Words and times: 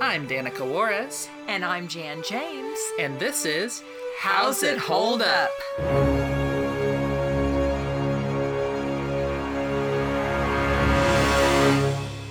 I'm 0.00 0.26
Danica 0.28 0.68
Juarez, 0.68 1.28
And 1.48 1.64
I'm 1.64 1.86
Jan 1.88 2.22
James. 2.28 2.78
and 2.98 3.18
this 3.18 3.44
is 3.44 3.82
How's 4.18 4.62
It 4.62 4.78
Hold 4.78 5.22
Up? 5.22 5.50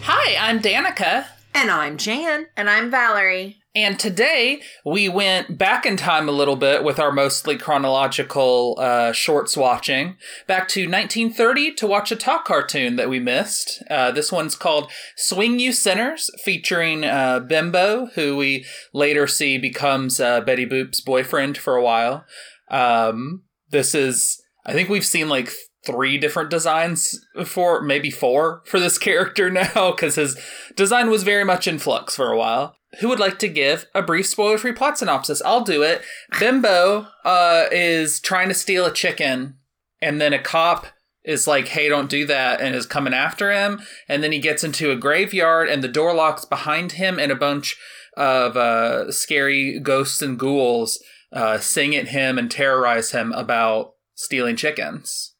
Hi, 0.05 0.35
I'm 0.49 0.59
Danica, 0.61 1.25
And 1.53 1.69
I'm 1.71 1.97
Jan. 1.97 2.47
And 2.55 2.69
I'm 2.69 2.89
Valerie. 2.91 3.57
And 3.75 3.99
today 3.99 4.61
we 4.85 5.09
went 5.09 5.57
back 5.57 5.83
in 5.87 5.97
time 5.97 6.29
a 6.29 6.33
little 6.33 6.55
bit 6.55 6.83
with 6.83 6.99
our 6.99 7.11
mostly 7.11 7.57
chronological 7.57 8.75
uh, 8.77 9.13
shorts 9.13 9.57
watching, 9.57 10.15
back 10.45 10.67
to 10.69 10.81
1930 10.81 11.73
to 11.75 11.87
watch 11.87 12.11
a 12.11 12.15
Talkartoon 12.15 12.97
that 12.97 13.09
we 13.09 13.19
missed. 13.19 13.81
Uh, 13.89 14.11
this 14.11 14.31
one's 14.31 14.55
called 14.55 14.91
Swing 15.15 15.59
You 15.59 15.73
Sinners, 15.73 16.29
featuring 16.43 17.03
uh, 17.03 17.39
Bimbo, 17.39 18.07
who 18.13 18.37
we 18.37 18.63
later 18.93 19.25
see 19.25 19.57
becomes 19.57 20.19
uh, 20.19 20.41
Betty 20.41 20.67
Boop's 20.67 21.01
boyfriend 21.01 21.57
for 21.57 21.75
a 21.75 21.83
while. 21.83 22.25
Um, 22.69 23.41
this 23.71 23.95
is, 23.95 24.39
I 24.67 24.73
think 24.73 24.87
we've 24.87 25.05
seen 25.05 25.29
like 25.29 25.51
three 25.85 26.17
different 26.17 26.49
designs 26.49 27.25
for 27.45 27.81
maybe 27.81 28.09
four 28.09 28.61
for 28.65 28.79
this 28.79 28.97
character 28.99 29.49
now 29.49 29.91
because 29.91 30.15
his 30.15 30.37
design 30.75 31.09
was 31.09 31.23
very 31.23 31.43
much 31.43 31.67
in 31.67 31.79
flux 31.79 32.15
for 32.15 32.31
a 32.31 32.37
while. 32.37 32.75
Who 32.99 33.09
would 33.09 33.19
like 33.19 33.39
to 33.39 33.47
give 33.47 33.87
a 33.95 34.03
brief 34.03 34.27
spoiler 34.27 34.57
free 34.57 34.71
plot 34.71 34.99
synopsis? 34.99 35.41
I'll 35.43 35.63
do 35.63 35.81
it. 35.81 36.03
Bimbo 36.39 37.07
uh, 37.25 37.65
is 37.71 38.19
trying 38.19 38.49
to 38.49 38.53
steal 38.53 38.85
a 38.85 38.93
chicken, 38.93 39.57
and 39.99 40.21
then 40.21 40.31
a 40.31 40.39
cop 40.39 40.85
is 41.23 41.47
like, 41.47 41.69
hey, 41.69 41.89
don't 41.89 42.09
do 42.09 42.25
that, 42.27 42.61
and 42.61 42.75
is 42.75 42.85
coming 42.85 43.13
after 43.13 43.51
him. 43.51 43.81
And 44.07 44.23
then 44.23 44.31
he 44.31 44.37
gets 44.37 44.63
into 44.63 44.91
a 44.91 44.95
graveyard, 44.95 45.69
and 45.69 45.83
the 45.83 45.87
door 45.87 46.13
locks 46.13 46.45
behind 46.45 46.93
him, 46.93 47.17
and 47.17 47.31
a 47.31 47.35
bunch 47.35 47.77
of 48.15 48.55
uh, 48.55 49.11
scary 49.11 49.79
ghosts 49.79 50.21
and 50.21 50.37
ghouls 50.37 51.01
uh, 51.31 51.57
sing 51.57 51.95
at 51.95 52.09
him 52.09 52.37
and 52.37 52.51
terrorize 52.51 53.11
him 53.11 53.31
about 53.31 53.93
stealing 54.13 54.55
chickens. 54.55 55.32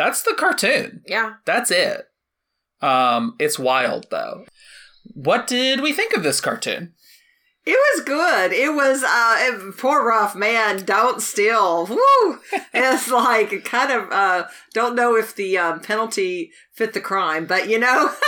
That's 0.00 0.22
the 0.22 0.32
cartoon. 0.32 1.02
Yeah. 1.06 1.34
That's 1.44 1.70
it. 1.70 2.06
Um, 2.80 3.36
it's 3.38 3.58
wild 3.58 4.06
though. 4.10 4.46
What 5.12 5.46
did 5.46 5.82
we 5.82 5.92
think 5.92 6.14
of 6.16 6.22
this 6.22 6.40
cartoon? 6.40 6.94
It 7.66 7.78
was 7.92 8.04
good. 8.06 8.50
It 8.54 8.72
was 8.72 9.02
uh 9.04 9.36
it- 9.40 9.76
poor 9.76 10.02
rough 10.02 10.34
man, 10.34 10.86
don't 10.86 11.20
steal. 11.20 11.84
Woo! 11.86 12.38
It's 12.72 13.10
like 13.10 13.62
kind 13.64 13.92
of 13.92 14.10
uh 14.10 14.46
don't 14.72 14.96
know 14.96 15.16
if 15.16 15.34
the 15.36 15.58
um, 15.58 15.80
penalty 15.80 16.50
fit 16.72 16.94
the 16.94 17.00
crime, 17.00 17.44
but 17.44 17.68
you 17.68 17.78
know. 17.78 18.10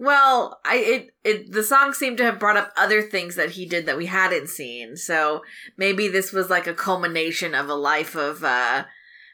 Well, 0.00 0.60
I 0.64 0.76
it 0.76 1.10
it 1.24 1.52
the 1.52 1.64
song 1.64 1.92
seemed 1.92 2.18
to 2.18 2.24
have 2.24 2.38
brought 2.38 2.56
up 2.56 2.72
other 2.76 3.02
things 3.02 3.34
that 3.34 3.50
he 3.50 3.66
did 3.66 3.84
that 3.86 3.96
we 3.96 4.06
hadn't 4.06 4.48
seen. 4.48 4.96
So 4.96 5.42
maybe 5.76 6.06
this 6.06 6.32
was 6.32 6.48
like 6.48 6.68
a 6.68 6.72
culmination 6.74 7.52
of 7.52 7.68
a 7.68 7.74
life 7.74 8.14
of 8.14 8.44
uh 8.44 8.84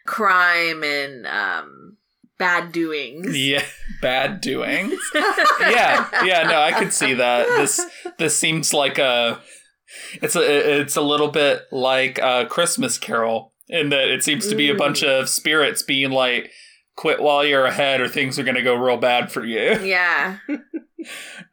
crime 0.06 0.82
and 0.82 1.26
um 1.26 1.96
bad 2.38 2.72
doings. 2.72 3.36
Yeah, 3.36 3.64
bad 4.02 4.40
doings. 4.40 5.00
yeah, 5.60 6.08
yeah. 6.24 6.42
No, 6.44 6.60
I 6.60 6.72
could 6.72 6.92
see 6.92 7.14
that. 7.14 7.46
This 7.48 7.80
this 8.18 8.36
seems 8.36 8.72
like 8.72 8.98
a. 8.98 9.40
It's 10.20 10.34
a 10.34 10.80
it's 10.80 10.96
a 10.96 11.02
little 11.02 11.28
bit 11.28 11.62
like 11.70 12.18
a 12.18 12.46
Christmas 12.46 12.98
Carol 12.98 13.52
in 13.68 13.90
that 13.90 14.08
it 14.08 14.24
seems 14.24 14.48
to 14.48 14.54
be 14.54 14.68
a 14.68 14.74
bunch 14.74 15.04
of 15.04 15.28
spirits 15.28 15.82
being 15.82 16.10
like, 16.10 16.50
"Quit 16.96 17.22
while 17.22 17.44
you're 17.44 17.64
ahead, 17.64 18.00
or 18.00 18.08
things 18.08 18.38
are 18.38 18.42
going 18.44 18.56
to 18.56 18.62
go 18.62 18.74
real 18.74 18.96
bad 18.96 19.30
for 19.30 19.44
you." 19.44 19.78
Yeah. 19.84 20.38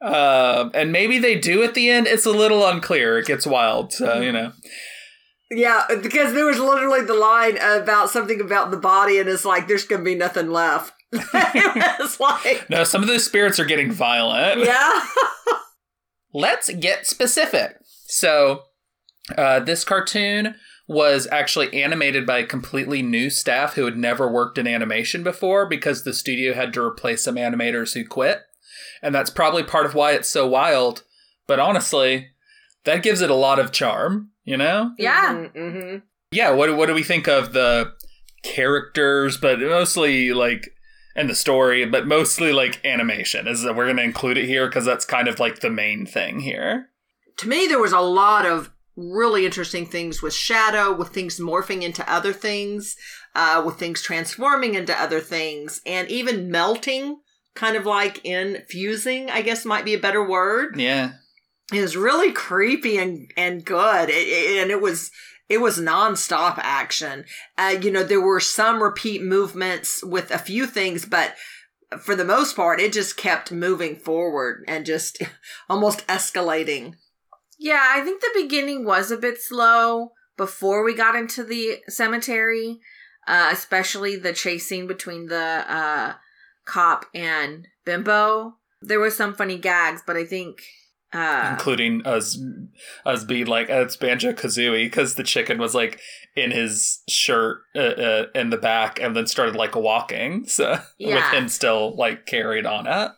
Um, 0.02 0.72
and 0.74 0.94
maybe 0.94 1.20
they 1.20 1.38
do 1.38 1.62
at 1.62 1.74
the 1.74 1.90
end. 1.90 2.08
It's 2.08 2.26
a 2.26 2.32
little 2.32 2.66
unclear. 2.66 3.20
It 3.20 3.26
gets 3.26 3.46
wild, 3.46 3.92
so 3.92 4.22
you 4.22 4.32
know. 4.32 4.54
Yeah, 5.54 5.84
because 6.02 6.34
there 6.34 6.46
was 6.46 6.60
literally 6.60 7.02
the 7.04 7.14
line 7.14 7.58
about 7.58 8.10
something 8.10 8.40
about 8.40 8.72
the 8.72 8.78
body, 8.78 9.20
and 9.20 9.28
it's 9.28 9.44
like 9.44 9.68
there's 9.68 9.84
gonna 9.84 10.02
be 10.02 10.16
nothing 10.16 10.50
left. 10.50 10.94
it 11.12 12.00
was 12.00 12.20
like, 12.22 12.70
No, 12.70 12.86
some 12.86 13.02
of 13.02 13.10
those 13.10 13.26
spirits 13.26 13.60
are 13.60 13.66
getting 13.66 13.92
violent. 13.92 14.62
yeah, 14.66 15.06
Let's 16.34 16.74
get 16.76 17.06
specific. 17.06 17.76
So, 18.06 18.64
uh, 19.38 19.60
this 19.60 19.84
cartoon 19.84 20.56
was 20.88 21.28
actually 21.32 21.84
animated 21.84 22.26
by 22.26 22.40
a 22.40 22.46
completely 22.46 23.02
new 23.02 23.30
staff 23.30 23.74
who 23.74 23.86
had 23.86 23.98
never 23.98 24.32
worked 24.32 24.58
in 24.58 24.68
animation 24.68 25.22
before 25.24 25.66
because 25.68 26.04
the 26.04 26.14
studio 26.14 26.54
had 26.54 26.74
to 26.74 26.82
replace 26.82 27.24
some 27.24 27.36
animators 27.36 27.94
who 27.94 28.06
quit. 28.06 28.42
And 29.02 29.14
that's 29.14 29.30
probably 29.30 29.64
part 29.64 29.86
of 29.86 29.96
why 29.96 30.12
it's 30.14 30.30
so 30.30 30.48
wild. 30.48 31.04
But 31.48 31.60
honestly, 31.60 32.31
that 32.86 33.04
gives 33.04 33.22
it 33.22 33.30
a 33.30 33.36
lot 33.36 33.60
of 33.60 33.72
charm, 33.72 34.32
you 34.44 34.58
know? 34.58 34.94
Yeah. 34.98 35.48
hmm 35.48 35.98
Yeah, 36.32 36.52
what, 36.52 36.76
what 36.76 36.88
do 36.88 36.94
we 36.94 37.04
think 37.04 37.28
of 37.28 37.54
the 37.54 37.94
characters, 38.44 39.38
but 39.38 39.60
mostly 39.60 40.34
like, 40.34 40.70
and 41.16 41.30
the 41.30 41.36
story, 41.36 41.86
but 41.86 42.08
mostly 42.08 42.52
like 42.54 42.84
animation? 42.86 43.48
Is 43.48 43.64
that 43.64 43.76
we're 43.76 43.86
going 43.86 43.98
to 43.98 44.04
include 44.04 44.38
it 44.38 44.46
here 44.48 44.68
because 44.68 44.86
that's 44.86 45.06
kind 45.06 45.28
of 45.28 45.40
like 45.40 45.60
the 45.60 45.70
main 45.70 46.06
thing 46.06 46.40
here. 46.40 46.88
To 47.38 47.48
me, 47.48 47.68
there 47.68 47.80
was 47.80 47.94
a 47.94 48.00
lot 48.00 48.46
of 48.46 48.72
really 48.96 49.46
interesting 49.46 49.86
things 49.86 50.22
with 50.22 50.34
shadow, 50.34 50.94
with 50.94 51.10
things 51.10 51.40
morphing 51.40 51.82
into 51.82 52.10
other 52.12 52.34
things, 52.34 52.96
uh, 53.36 53.64
with 53.66 53.78
things 53.78 54.02
transforming 54.02 54.76
into 54.76 54.94
other 55.00 55.20
things, 55.20 55.82
and 55.86 56.10
even 56.10 56.52
melting, 56.52 57.20
kind 57.56 57.76
of 57.76 57.86
like 57.86 58.24
in 58.26 58.64
fusing. 58.68 59.30
I 59.30 59.42
guess 59.42 59.66
might 59.66 59.86
be 59.86 59.94
a 59.94 60.00
better 60.00 60.28
word. 60.28 60.80
Yeah. 60.80 61.14
It 61.72 61.82
was 61.82 61.96
really 61.98 62.32
creepy 62.32 62.98
and 62.98 63.32
and 63.38 63.64
good, 63.66 64.10
It- 64.10 64.28
it- 64.28 64.62
and 64.62 64.72
it 64.72 64.82
was 64.82 65.12
it 65.50 65.60
was 65.60 65.78
nonstop 65.80 66.58
action. 66.60 67.26
Uh, 67.58 67.76
you 67.82 67.92
know, 67.92 68.04
there 68.04 68.22
were 68.22 68.40
some 68.40 68.82
repeat 68.82 69.22
movements 69.22 70.02
with 70.02 70.32
a 70.32 70.38
few 70.40 70.66
things, 70.66 71.06
but 71.06 71.36
for 72.00 72.16
the 72.16 72.24
most 72.24 72.56
part, 72.56 72.80
it 72.80 72.94
just 72.94 73.18
kept 73.18 73.52
moving 73.52 73.98
forward 73.98 74.64
and 74.68 74.86
just 74.86 75.22
almost 75.70 76.08
escalating. 76.08 76.94
Yeah, 77.60 77.84
I 77.86 78.00
think 78.02 78.22
the 78.22 78.32
beginning 78.42 78.86
was 78.86 79.12
a 79.12 79.18
bit 79.18 79.42
slow 79.42 80.14
before 80.38 80.84
we 80.84 80.94
got 80.96 81.16
into 81.18 81.44
the 81.44 81.80
cemetery, 81.90 82.80
uh, 83.28 83.50
especially 83.52 84.16
the 84.16 84.32
chasing 84.34 84.88
between 84.88 85.26
the 85.28 85.66
uh, 85.68 86.14
cop 86.66 87.06
and 87.14 87.68
Bimbo. 87.86 88.56
There 88.82 89.02
was 89.02 89.18
some 89.18 89.36
funny 89.36 89.58
gags, 89.58 90.02
but 90.08 90.16
I 90.16 90.24
think 90.24 90.64
uh, 91.14 91.50
including 91.52 92.06
us 92.06 92.40
us 93.06 93.24
being 93.24 93.48
like 93.48 93.70
"Oh, 93.70 93.82
it's 93.82 93.98
banjo 93.98 94.34
kazooie 94.34 94.86
because 94.86 95.16
the 95.16 95.24
chicken 95.24 95.58
was 95.58 95.76
like 95.76 96.00
in 96.36 96.52
his 96.52 97.02
shirt 97.10 97.62
uh, 97.76 97.80
uh, 97.80 98.26
in 98.34 98.50
the 98.50 98.58
back 98.58 99.00
and 99.00 99.16
then 99.16 99.28
started 99.28 99.56
like 99.56 99.76
walking 99.76 100.46
so 100.48 100.80
with 101.00 101.24
him 101.34 101.48
still 101.50 101.96
like 101.96 102.26
carried 102.26 102.66
on 102.66 102.88
it 102.88 103.12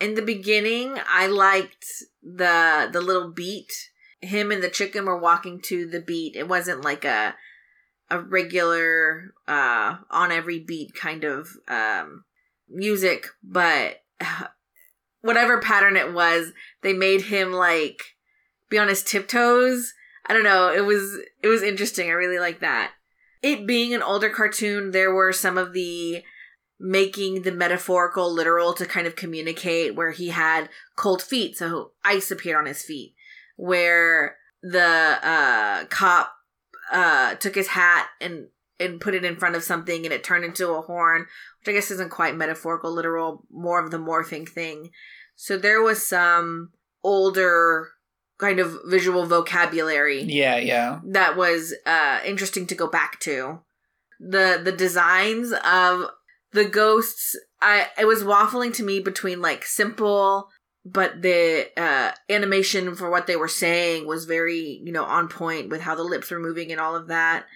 in 0.00 0.14
the 0.14 0.22
beginning, 0.22 0.98
I 1.08 1.26
liked 1.26 1.86
the 2.22 2.88
the 2.92 3.00
little 3.00 3.30
beat. 3.30 3.72
Him 4.20 4.50
and 4.50 4.62
the 4.62 4.70
chicken 4.70 5.04
were 5.04 5.18
walking 5.18 5.60
to 5.66 5.86
the 5.86 6.00
beat. 6.00 6.36
It 6.36 6.48
wasn't 6.48 6.84
like 6.84 7.04
a 7.04 7.34
a 8.10 8.20
regular 8.20 9.32
uh 9.48 9.96
on 10.10 10.30
every 10.30 10.60
beat 10.60 10.94
kind 10.94 11.24
of 11.24 11.48
um 11.68 12.24
music, 12.68 13.28
but 13.42 14.02
whatever 15.24 15.58
pattern 15.58 15.96
it 15.96 16.12
was, 16.12 16.52
they 16.82 16.92
made 16.92 17.22
him 17.22 17.50
like 17.50 18.02
be 18.68 18.78
on 18.78 18.88
his 18.88 19.02
tiptoes. 19.02 19.94
I 20.26 20.34
don't 20.34 20.44
know. 20.44 20.70
It 20.70 20.84
was 20.84 21.18
it 21.42 21.48
was 21.48 21.62
interesting. 21.62 22.08
I 22.08 22.12
really 22.12 22.38
like 22.38 22.60
that. 22.60 22.92
It 23.42 23.66
being 23.66 23.94
an 23.94 24.02
older 24.02 24.28
cartoon, 24.28 24.90
there 24.90 25.14
were 25.14 25.32
some 25.32 25.56
of 25.56 25.72
the 25.72 26.22
making 26.78 27.42
the 27.42 27.52
metaphorical 27.52 28.32
literal 28.32 28.74
to 28.74 28.84
kind 28.84 29.06
of 29.06 29.16
communicate 29.16 29.94
where 29.94 30.10
he 30.10 30.28
had 30.28 30.68
cold 30.94 31.22
feet, 31.22 31.56
so 31.56 31.92
ice 32.04 32.30
appeared 32.30 32.58
on 32.58 32.66
his 32.66 32.82
feet. 32.82 33.14
Where 33.56 34.36
the 34.62 34.82
uh, 35.22 35.84
cop 35.86 36.34
uh, 36.92 37.36
took 37.36 37.54
his 37.54 37.68
hat 37.68 38.08
and 38.20 38.48
and 38.80 39.00
put 39.00 39.14
it 39.14 39.24
in 39.24 39.36
front 39.36 39.56
of 39.56 39.62
something 39.62 40.04
and 40.04 40.12
it 40.12 40.24
turned 40.24 40.44
into 40.44 40.70
a 40.70 40.82
horn, 40.82 41.26
which 41.60 41.68
I 41.68 41.72
guess 41.72 41.90
isn't 41.90 42.10
quite 42.10 42.36
metaphorical, 42.36 42.92
literal, 42.92 43.44
more 43.50 43.82
of 43.82 43.90
the 43.90 43.98
morphing 43.98 44.48
thing. 44.48 44.90
So 45.36 45.56
there 45.56 45.82
was 45.82 46.06
some 46.06 46.70
older 47.02 47.88
kind 48.38 48.58
of 48.58 48.76
visual 48.86 49.26
vocabulary 49.26 50.22
yeah 50.22 50.56
yeah 50.56 50.98
that 51.04 51.36
was 51.36 51.72
uh 51.86 52.18
interesting 52.24 52.66
to 52.66 52.74
go 52.74 52.88
back 52.88 53.20
to. 53.20 53.60
The 54.18 54.60
the 54.62 54.72
designs 54.72 55.52
of 55.64 56.06
the 56.52 56.64
ghosts 56.64 57.36
I 57.60 57.88
it 57.98 58.06
was 58.06 58.24
waffling 58.24 58.74
to 58.74 58.82
me 58.82 59.00
between 59.00 59.40
like 59.40 59.64
simple 59.64 60.48
but 60.84 61.22
the 61.22 61.68
uh 61.76 62.12
animation 62.28 62.94
for 62.96 63.10
what 63.10 63.26
they 63.26 63.36
were 63.36 63.48
saying 63.48 64.06
was 64.06 64.24
very, 64.24 64.80
you 64.84 64.92
know, 64.92 65.04
on 65.04 65.28
point 65.28 65.68
with 65.70 65.82
how 65.82 65.94
the 65.94 66.02
lips 66.02 66.30
were 66.30 66.40
moving 66.40 66.72
and 66.72 66.80
all 66.80 66.96
of 66.96 67.08
that. 67.08 67.46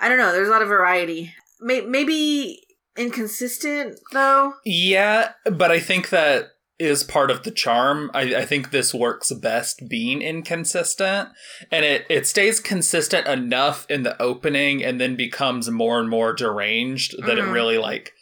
I 0.00 0.08
don't 0.08 0.18
know, 0.18 0.32
there's 0.32 0.48
a 0.48 0.50
lot 0.50 0.62
of 0.62 0.68
variety. 0.68 1.34
Maybe 1.60 2.60
inconsistent 2.96 3.98
though. 4.12 4.52
yeah 4.64 5.30
but 5.52 5.70
i 5.70 5.78
think 5.78 6.08
that 6.10 6.46
is 6.80 7.02
part 7.02 7.28
of 7.32 7.42
the 7.42 7.50
charm. 7.50 8.08
I, 8.14 8.36
I 8.36 8.44
think 8.44 8.70
this 8.70 8.94
works 8.94 9.32
best 9.32 9.88
being 9.88 10.22
inconsistent, 10.22 11.30
and 11.72 11.84
it 11.84 12.04
it 12.08 12.24
stays 12.24 12.60
consistent 12.60 13.26
enough 13.26 13.84
in 13.90 14.04
the 14.04 14.20
opening, 14.22 14.84
and 14.84 15.00
then 15.00 15.16
becomes 15.16 15.68
more 15.68 15.98
and 15.98 16.08
more 16.08 16.32
deranged 16.32 17.16
that 17.26 17.36
Mhm. 17.36 17.48
it 17.48 17.52
really 17.52 17.78
like 17.78 18.12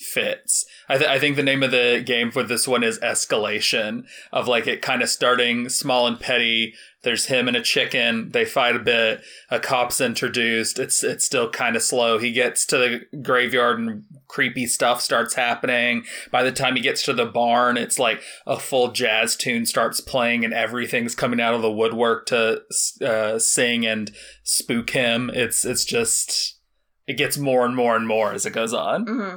fits. 0.00 0.64
I, 0.88 0.96
th- 0.96 1.10
I 1.10 1.18
think 1.18 1.36
the 1.36 1.42
name 1.42 1.62
of 1.62 1.70
the 1.70 2.02
game 2.04 2.30
for 2.30 2.42
this 2.42 2.66
one 2.66 2.82
is 2.82 2.98
escalation 3.00 4.04
of 4.32 4.48
like 4.48 4.66
it 4.66 4.80
kind 4.80 5.02
of 5.02 5.10
starting 5.10 5.68
small 5.68 6.06
and 6.06 6.18
petty. 6.18 6.74
There's 7.02 7.26
him 7.26 7.48
and 7.48 7.56
a 7.56 7.62
chicken. 7.62 8.30
They 8.30 8.44
fight 8.44 8.76
a 8.76 8.80
bit. 8.80 9.22
A 9.50 9.60
cop's 9.60 10.00
introduced. 10.00 10.78
It's 10.78 11.04
it's 11.04 11.24
still 11.24 11.50
kind 11.50 11.76
of 11.76 11.82
slow. 11.82 12.18
He 12.18 12.32
gets 12.32 12.66
to 12.66 12.78
the 12.78 13.18
graveyard 13.22 13.78
and 13.78 14.04
creepy 14.26 14.66
stuff 14.66 15.00
starts 15.00 15.34
happening. 15.34 16.04
By 16.30 16.42
the 16.42 16.52
time 16.52 16.76
he 16.76 16.82
gets 16.82 17.02
to 17.04 17.12
the 17.12 17.26
barn, 17.26 17.76
it's 17.76 17.98
like 17.98 18.22
a 18.46 18.58
full 18.58 18.92
jazz 18.92 19.36
tune 19.36 19.66
starts 19.66 20.00
playing 20.00 20.44
and 20.44 20.54
everything's 20.54 21.14
coming 21.14 21.40
out 21.40 21.54
of 21.54 21.62
the 21.62 21.72
woodwork 21.72 22.26
to 22.26 22.62
uh, 23.02 23.38
sing 23.38 23.86
and 23.86 24.10
spook 24.42 24.90
him. 24.90 25.30
It's 25.32 25.64
it's 25.64 25.84
just 25.84 26.58
it 27.06 27.16
gets 27.16 27.36
more 27.38 27.64
and 27.64 27.76
more 27.76 27.96
and 27.96 28.06
more 28.06 28.32
as 28.32 28.46
it 28.46 28.52
goes 28.52 28.72
on. 28.72 29.06
hmm 29.06 29.36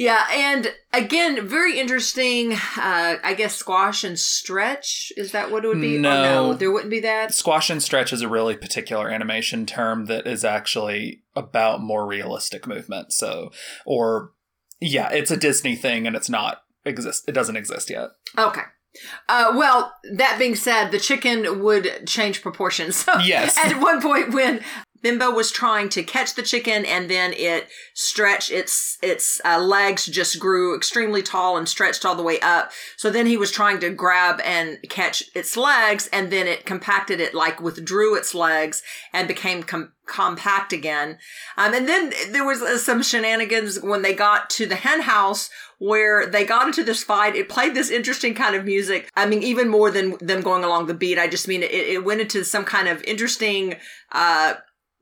Yeah, 0.00 0.26
and 0.32 0.72
again, 0.94 1.46
very 1.46 1.78
interesting. 1.78 2.54
Uh, 2.54 3.16
I 3.22 3.34
guess 3.36 3.54
squash 3.54 4.02
and 4.02 4.18
stretch 4.18 5.12
is 5.14 5.32
that 5.32 5.50
what 5.50 5.62
it 5.62 5.68
would 5.68 5.78
be? 5.82 5.98
Or 5.98 6.00
No. 6.00 6.22
no, 6.22 6.54
there 6.54 6.70
wouldn't 6.70 6.90
be 6.90 7.00
that. 7.00 7.34
Squash 7.34 7.68
and 7.68 7.82
stretch 7.82 8.10
is 8.10 8.22
a 8.22 8.28
really 8.28 8.56
particular 8.56 9.10
animation 9.10 9.66
term 9.66 10.06
that 10.06 10.26
is 10.26 10.42
actually 10.42 11.22
about 11.36 11.82
more 11.82 12.06
realistic 12.06 12.66
movement. 12.66 13.12
So, 13.12 13.52
or 13.84 14.32
yeah, 14.80 15.10
it's 15.10 15.30
a 15.30 15.36
Disney 15.36 15.76
thing 15.76 16.06
and 16.06 16.16
it's 16.16 16.30
not 16.30 16.62
exist. 16.86 17.28
It 17.28 17.32
doesn't 17.32 17.56
exist 17.56 17.90
yet. 17.90 18.08
Okay. 18.38 18.62
Uh, 19.28 19.52
well, 19.54 19.92
that 20.14 20.36
being 20.38 20.56
said, 20.56 20.92
the 20.92 20.98
chicken 20.98 21.62
would 21.62 22.06
change 22.06 22.40
proportions. 22.40 22.96
So 22.96 23.18
Yes. 23.22 23.58
at 23.58 23.78
one 23.82 24.00
point 24.00 24.32
when 24.32 24.62
Bimbo 25.02 25.30
was 25.30 25.50
trying 25.50 25.88
to 25.90 26.02
catch 26.02 26.34
the 26.34 26.42
chicken 26.42 26.84
and 26.84 27.08
then 27.08 27.32
it 27.32 27.68
stretched 27.94 28.50
its 28.50 28.98
its 29.02 29.40
uh, 29.44 29.58
legs 29.58 30.06
just 30.06 30.38
grew 30.38 30.76
extremely 30.76 31.22
tall 31.22 31.56
and 31.56 31.68
stretched 31.68 32.04
all 32.04 32.14
the 32.14 32.22
way 32.22 32.38
up. 32.40 32.70
So 32.96 33.10
then 33.10 33.26
he 33.26 33.36
was 33.36 33.50
trying 33.50 33.80
to 33.80 33.90
grab 33.90 34.40
and 34.44 34.78
catch 34.88 35.24
its 35.34 35.56
legs 35.56 36.08
and 36.12 36.30
then 36.30 36.46
it 36.46 36.66
compacted 36.66 37.20
it 37.20 37.34
like 37.34 37.60
withdrew 37.60 38.14
its 38.16 38.34
legs 38.34 38.82
and 39.12 39.28
became 39.28 39.62
com- 39.62 39.92
compact 40.06 40.72
again. 40.72 41.18
Um, 41.56 41.72
and 41.72 41.88
then 41.88 42.12
there 42.30 42.44
was 42.44 42.60
uh, 42.60 42.78
some 42.78 43.02
shenanigans 43.02 43.80
when 43.80 44.02
they 44.02 44.12
got 44.12 44.50
to 44.50 44.66
the 44.66 44.76
hen 44.76 45.02
house 45.02 45.48
where 45.78 46.26
they 46.26 46.44
got 46.44 46.66
into 46.66 46.84
this 46.84 47.02
fight. 47.02 47.34
It 47.34 47.48
played 47.48 47.74
this 47.74 47.90
interesting 47.90 48.34
kind 48.34 48.54
of 48.54 48.66
music. 48.66 49.10
I 49.16 49.26
mean, 49.26 49.42
even 49.42 49.68
more 49.68 49.90
than 49.90 50.16
them 50.20 50.42
going 50.42 50.62
along 50.62 50.86
the 50.86 50.94
beat. 50.94 51.18
I 51.18 51.26
just 51.26 51.48
mean 51.48 51.62
it, 51.62 51.72
it 51.72 52.04
went 52.04 52.20
into 52.20 52.44
some 52.44 52.64
kind 52.64 52.86
of 52.86 53.02
interesting, 53.04 53.76
uh, 54.12 54.54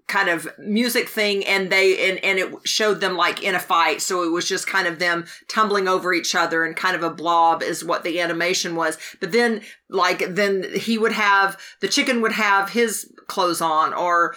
kind 0.09 0.29
of 0.29 0.49
music 0.59 1.09
thing 1.09 1.45
and 1.47 1.71
they 1.71 2.11
and, 2.11 2.19
and 2.25 2.39
it 2.39 2.53
showed 2.65 3.01
them 3.01 3.17
like 3.17 3.43
in 3.43 3.55
a 3.55 3.61
fight. 3.61 4.01
So 4.03 4.25
it 4.25 4.33
was 4.33 4.49
just 4.49 4.67
kind 4.67 4.89
of 4.89 4.99
them 4.99 5.27
tumbling 5.49 5.87
over 5.87 6.13
each 6.13 6.35
other 6.35 6.65
and 6.65 6.75
kind 6.75 6.97
of 6.97 7.03
a 7.03 7.11
blob 7.11 7.63
is 7.63 7.85
what 7.85 8.03
the 8.05 8.21
animation 8.21 8.75
was. 8.75 8.99
But 9.21 9.33
then 9.33 9.61
like 9.89 10.35
then 10.35 10.65
he 10.75 10.99
would 10.99 11.13
have 11.13 11.61
the 11.81 11.89
chicken 11.89 12.23
would 12.23 12.33
have 12.33 12.71
his 12.71 13.13
clothes 13.29 13.61
on 13.61 13.93
or 13.95 14.35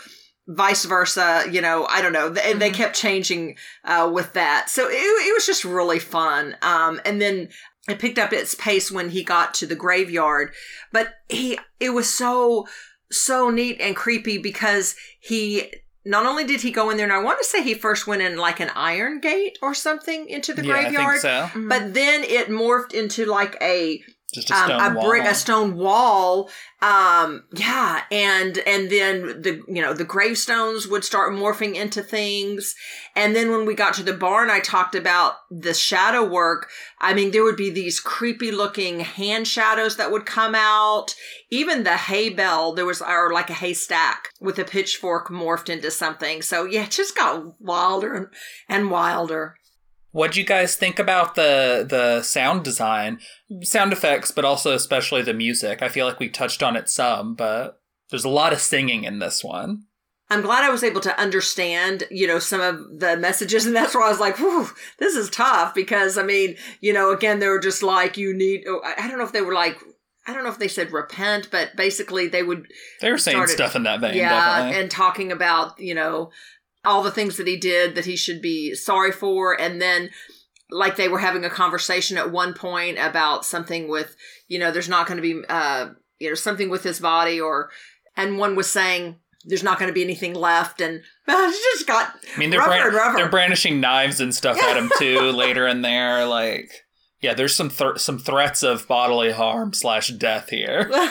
vice 0.47 0.83
versa 0.85 1.45
you 1.49 1.61
know 1.61 1.85
i 1.85 2.01
don't 2.01 2.13
know. 2.13 2.27
And 2.27 2.61
they 2.61 2.71
Mhm. 2.71 2.75
kept 2.75 2.95
changing 2.95 3.55
uh, 3.85 4.09
with 4.13 4.33
that. 4.33 4.69
So 4.69 4.89
it, 4.89 4.93
it 4.95 5.33
was 5.33 5.45
just 5.45 5.63
really 5.63 5.99
fun. 5.99 6.57
Um, 6.61 6.99
and 7.05 7.21
then 7.21 7.49
it 7.87 7.99
picked 7.99 8.19
up 8.19 8.33
its 8.33 8.53
pace 8.55 8.91
when 8.91 9.09
he 9.09 9.23
got 9.23 9.53
to 9.55 9.65
the 9.65 9.75
graveyard. 9.75 10.53
But 10.91 11.13
he 11.29 11.57
it 11.79 11.91
was 11.91 12.13
so 12.13 12.67
so 13.11 13.49
neat 13.49 13.79
and 13.79 13.95
creepy 13.95 14.37
because 14.37 14.95
he 15.19 15.71
not 16.03 16.25
only 16.25 16.43
did 16.43 16.61
he 16.61 16.71
go 16.71 16.89
in 16.89 16.97
there 16.97 17.05
and 17.05 17.13
i 17.13 17.21
want 17.21 17.37
to 17.37 17.45
say 17.45 17.61
he 17.61 17.73
first 17.73 18.07
went 18.07 18.21
in 18.21 18.37
like 18.37 18.59
an 18.59 18.71
iron 18.75 19.19
gate 19.19 19.59
or 19.61 19.73
something 19.73 20.27
into 20.27 20.53
the 20.53 20.65
yeah, 20.65 20.73
I 20.73 20.81
graveyard 20.83 21.21
think 21.21 21.21
so. 21.21 21.49
but 21.67 21.81
mm-hmm. 21.81 21.93
then 21.93 22.23
it 22.23 22.47
morphed 22.47 22.93
into 22.93 23.25
like 23.25 23.55
a 23.61 24.01
Just 24.33 24.49
a 24.49 24.55
um, 24.55 24.71
a 24.71 24.95
wall. 24.95 25.09
brick, 25.09 25.25
a 25.25 25.35
stone 25.35 25.75
wall. 25.75 26.49
Um, 26.81 27.43
yeah, 27.53 28.03
and 28.09 28.57
and 28.59 28.89
then 28.89 29.41
the 29.41 29.61
you 29.67 29.81
know 29.81 29.93
the 29.93 30.05
gravestones 30.05 30.87
would 30.87 31.03
start 31.03 31.33
morphing 31.33 31.75
into 31.75 32.01
things, 32.01 32.73
and 33.15 33.35
then 33.35 33.51
when 33.51 33.65
we 33.65 33.75
got 33.75 33.93
to 33.95 34.03
the 34.03 34.13
barn, 34.13 34.49
I 34.49 34.61
talked 34.61 34.95
about 34.95 35.33
the 35.51 35.73
shadow 35.73 36.23
work. 36.25 36.69
I 36.99 37.13
mean, 37.13 37.31
there 37.31 37.43
would 37.43 37.57
be 37.57 37.69
these 37.69 37.99
creepy 37.99 38.51
looking 38.51 39.01
hand 39.01 39.47
shadows 39.47 39.97
that 39.97 40.11
would 40.11 40.25
come 40.25 40.55
out. 40.55 41.13
Even 41.49 41.83
the 41.83 41.97
hay 41.97 42.29
bell, 42.29 42.73
there 42.73 42.85
was 42.85 43.01
or 43.01 43.33
like 43.33 43.49
a 43.49 43.53
haystack 43.53 44.29
with 44.39 44.57
a 44.57 44.63
pitchfork 44.63 45.27
morphed 45.27 45.69
into 45.69 45.91
something. 45.91 46.41
So 46.41 46.63
yeah, 46.63 46.83
it 46.83 46.91
just 46.91 47.15
got 47.15 47.59
wilder 47.59 48.31
and 48.69 48.89
wilder. 48.89 49.57
What'd 50.11 50.35
you 50.35 50.43
guys 50.45 50.75
think 50.75 50.99
about 50.99 51.35
the 51.35 51.85
the 51.87 52.21
sound 52.21 52.63
design, 52.63 53.19
sound 53.61 53.93
effects, 53.93 54.31
but 54.31 54.43
also 54.45 54.73
especially 54.73 55.21
the 55.21 55.33
music? 55.33 55.81
I 55.81 55.87
feel 55.89 56.05
like 56.05 56.19
we 56.19 56.29
touched 56.29 56.61
on 56.61 56.75
it 56.75 56.89
some, 56.89 57.33
but 57.35 57.79
there's 58.09 58.25
a 58.25 58.29
lot 58.29 58.51
of 58.53 58.59
singing 58.59 59.03
in 59.05 59.19
this 59.19 59.43
one. 59.43 59.83
I'm 60.29 60.41
glad 60.41 60.63
I 60.63 60.69
was 60.69 60.83
able 60.83 61.01
to 61.01 61.19
understand, 61.19 62.05
you 62.09 62.25
know, 62.25 62.39
some 62.39 62.61
of 62.61 62.99
the 62.99 63.17
messages. 63.17 63.65
And 63.65 63.75
that's 63.75 63.93
why 63.93 64.05
I 64.05 64.09
was 64.09 64.19
like, 64.21 64.37
whew, 64.37 64.69
this 64.97 65.13
is 65.15 65.29
tough 65.29 65.73
because, 65.75 66.17
I 66.17 66.23
mean, 66.23 66.55
you 66.79 66.93
know, 66.93 67.11
again, 67.11 67.39
they 67.39 67.49
were 67.49 67.59
just 67.59 67.83
like, 67.83 68.15
you 68.15 68.33
need, 68.33 68.63
oh, 68.65 68.79
I 68.83 68.95
I 69.03 69.07
don't 69.09 69.17
know 69.17 69.25
if 69.25 69.33
they 69.33 69.41
were 69.41 69.53
like, 69.53 69.77
I 70.27 70.33
don't 70.33 70.43
know 70.43 70.49
if 70.49 70.59
they 70.59 70.69
said 70.69 70.93
repent, 70.93 71.49
but 71.51 71.75
basically 71.75 72.27
they 72.29 72.43
would, 72.43 72.67
They 73.01 73.11
were 73.11 73.17
saying 73.17 73.37
Started- 73.37 73.53
stuff 73.53 73.75
in 73.75 73.83
that 73.83 73.99
vein, 73.99 74.15
yeah, 74.15 74.29
definitely. 74.59 74.81
and 74.81 74.91
talking 74.91 75.31
about, 75.33 75.77
you 75.79 75.95
know, 75.95 76.31
all 76.85 77.03
the 77.03 77.11
things 77.11 77.37
that 77.37 77.47
he 77.47 77.57
did 77.57 77.95
that 77.95 78.05
he 78.05 78.15
should 78.15 78.41
be 78.41 78.73
sorry 78.75 79.11
for. 79.11 79.59
And 79.59 79.81
then, 79.81 80.09
like, 80.69 80.95
they 80.95 81.07
were 81.07 81.19
having 81.19 81.45
a 81.45 81.49
conversation 81.49 82.17
at 82.17 82.31
one 82.31 82.53
point 82.53 82.97
about 82.99 83.45
something 83.45 83.87
with, 83.87 84.15
you 84.47 84.59
know, 84.59 84.71
there's 84.71 84.89
not 84.89 85.07
going 85.07 85.17
to 85.17 85.21
be, 85.21 85.43
uh, 85.47 85.89
you 86.19 86.29
know, 86.29 86.35
something 86.35 86.69
with 86.69 86.83
his 86.83 86.99
body 86.99 87.39
or, 87.39 87.69
and 88.17 88.37
one 88.37 88.55
was 88.55 88.69
saying, 88.69 89.17
there's 89.45 89.63
not 89.63 89.79
going 89.79 89.87
to 89.89 89.93
be 89.93 90.03
anything 90.03 90.35
left, 90.35 90.81
and 90.81 91.01
it 91.27 91.73
just 91.73 91.87
got 91.87 92.13
I 92.35 92.39
mean, 92.39 92.51
they're 92.51 92.59
rougher 92.59 92.91
bran- 92.91 93.15
they're 93.15 93.29
brandishing 93.29 93.79
knives 93.79 94.19
and 94.19 94.35
stuff 94.35 94.61
at 94.61 94.77
him 94.77 94.91
too 94.99 95.19
later 95.31 95.67
in 95.67 95.81
there. 95.81 96.27
Like, 96.27 96.69
yeah, 97.21 97.33
there's 97.33 97.55
some 97.55 97.71
thr 97.71 97.95
some 97.97 98.19
threats 98.19 98.61
of 98.61 98.87
bodily 98.87 99.31
harm 99.31 99.73
slash 99.73 100.09
death 100.09 100.49
here. 100.49 100.91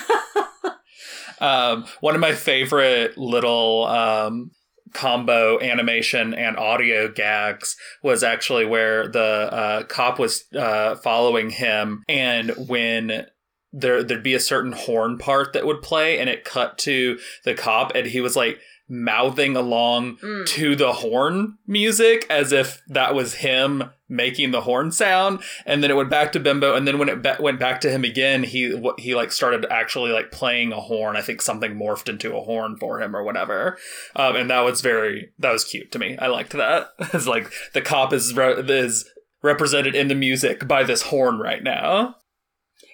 Um, 1.41 1.87
one 2.01 2.15
of 2.15 2.21
my 2.21 2.35
favorite 2.35 3.17
little 3.17 3.87
um, 3.87 4.51
combo 4.93 5.61
animation 5.61 6.35
and 6.35 6.57
audio 6.57 7.11
gags 7.11 7.77
was 8.03 8.23
actually 8.23 8.65
where 8.65 9.09
the 9.09 9.21
uh, 9.21 9.83
cop 9.85 10.19
was 10.19 10.45
uh, 10.55 10.97
following 10.97 11.51
him, 11.51 12.03
and 12.09 12.51
when 12.69 13.27
there 13.73 14.03
there'd 14.03 14.23
be 14.23 14.35
a 14.35 14.41
certain 14.41 14.73
horn 14.73 15.17
part 15.19 15.53
that 15.53 15.67
would 15.67 15.83
play, 15.83 16.19
and 16.19 16.29
it 16.29 16.45
cut 16.45 16.79
to 16.79 17.19
the 17.45 17.55
cop, 17.55 17.93
and 17.95 18.07
he 18.07 18.21
was 18.21 18.37
like 18.37 18.61
mouthing 18.91 19.55
along 19.57 20.17
Mm. 20.19 20.47
to 20.47 20.75
the 20.77 20.93
horn 20.95 21.57
music 21.67 22.27
as 22.29 22.53
if 22.53 22.83
that 22.89 23.15
was 23.15 23.35
him 23.35 23.85
making 24.09 24.51
the 24.51 24.63
horn 24.63 24.91
sound. 24.91 25.39
And 25.65 25.83
then 25.83 25.91
it 25.93 25.97
went 25.97 26.11
back 26.11 26.33
to 26.33 26.41
bimbo. 26.41 26.75
And 26.75 26.87
then 26.89 26.99
when 26.99 27.09
it 27.09 27.23
ba- 27.23 27.37
went 27.39 27.61
back 27.61 27.81
to 27.83 27.91
him 27.91 28.03
again 28.05 28.43
he 28.43 28.77
wh- 28.77 29.01
he 29.01 29.15
like 29.15 29.31
started 29.31 29.65
actually 29.71 30.11
like 30.11 30.33
playing 30.33 30.73
a 30.73 30.81
horn. 30.81 31.17
I 31.17 31.23
think 31.23 31.41
something 31.41 31.77
morphed 31.77 32.09
into 32.09 32.37
a 32.37 32.41
horn 32.43 32.77
for 32.77 33.01
him 33.01 33.15
or 33.15 33.23
whatever. 33.23 33.79
Um, 34.17 34.35
and 34.35 34.51
that 34.51 34.61
was 34.65 34.81
very 34.81 35.31
that 35.39 35.53
was 35.53 35.65
cute 35.65 35.93
to 35.93 35.99
me. 36.01 36.17
I 36.19 36.27
liked 36.27 36.51
that. 36.53 36.89
It's 37.15 37.29
like 37.29 37.51
the 37.73 37.81
cop 37.81 38.13
is 38.13 38.35
re- 38.35 38.55
is 38.69 39.09
represented 39.43 39.95
in 39.95 40.09
the 40.09 40.15
music 40.17 40.67
by 40.67 40.83
this 40.83 41.03
horn 41.03 41.39
right 41.39 41.63
now 41.63 42.17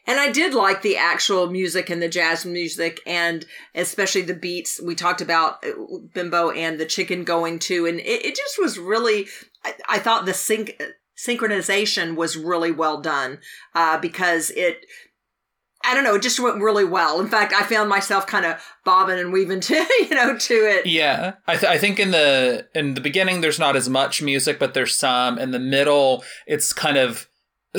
And 0.06 0.20
I 0.20 0.30
did 0.30 0.54
like 0.54 0.82
the 0.82 0.96
actual 0.96 1.50
music 1.50 1.90
and 1.90 2.00
the 2.00 2.08
jazz 2.08 2.46
music, 2.46 3.00
and 3.06 3.44
especially 3.75 4.22
the 4.22 4.34
beats. 4.34 4.80
We 4.80 4.94
talked 4.94 5.20
about 5.20 5.64
uh, 5.64 5.72
Bimbo 6.14 6.50
and 6.50 6.78
the 6.78 6.86
chicken 6.86 7.25
going 7.25 7.58
to, 7.60 7.86
and 7.86 7.98
it, 7.98 8.25
it 8.25 8.36
just 8.36 8.58
was 8.58 8.78
really. 8.78 9.26
I, 9.64 9.75
I 9.88 9.98
thought 9.98 10.25
the 10.25 10.34
sync 10.34 10.80
synchronization 11.18 12.14
was 12.14 12.36
really 12.36 12.70
well 12.70 13.00
done 13.00 13.38
uh, 13.75 13.98
because 13.98 14.50
it. 14.50 14.86
I 15.84 15.94
don't 15.94 16.02
know. 16.02 16.16
It 16.16 16.22
just 16.22 16.40
went 16.40 16.60
really 16.60 16.84
well. 16.84 17.20
In 17.20 17.28
fact, 17.28 17.52
I 17.52 17.62
found 17.62 17.88
myself 17.88 18.26
kind 18.26 18.44
of 18.44 18.60
bobbing 18.84 19.20
and 19.20 19.32
weaving 19.32 19.60
to 19.62 19.75
you 19.75 20.10
know 20.10 20.38
to 20.38 20.54
it. 20.54 20.86
Yeah, 20.86 21.34
I, 21.48 21.56
th- 21.56 21.70
I 21.70 21.78
think 21.78 21.98
in 21.98 22.12
the 22.12 22.68
in 22.76 22.94
the 22.94 23.00
beginning 23.00 23.40
there's 23.40 23.58
not 23.58 23.75
as 23.75 23.88
much 23.88 24.22
music, 24.22 24.60
but 24.60 24.72
there's 24.72 24.96
some. 24.96 25.36
In 25.36 25.50
the 25.50 25.58
middle, 25.58 26.22
it's 26.46 26.72
kind 26.72 26.96
of 26.96 27.28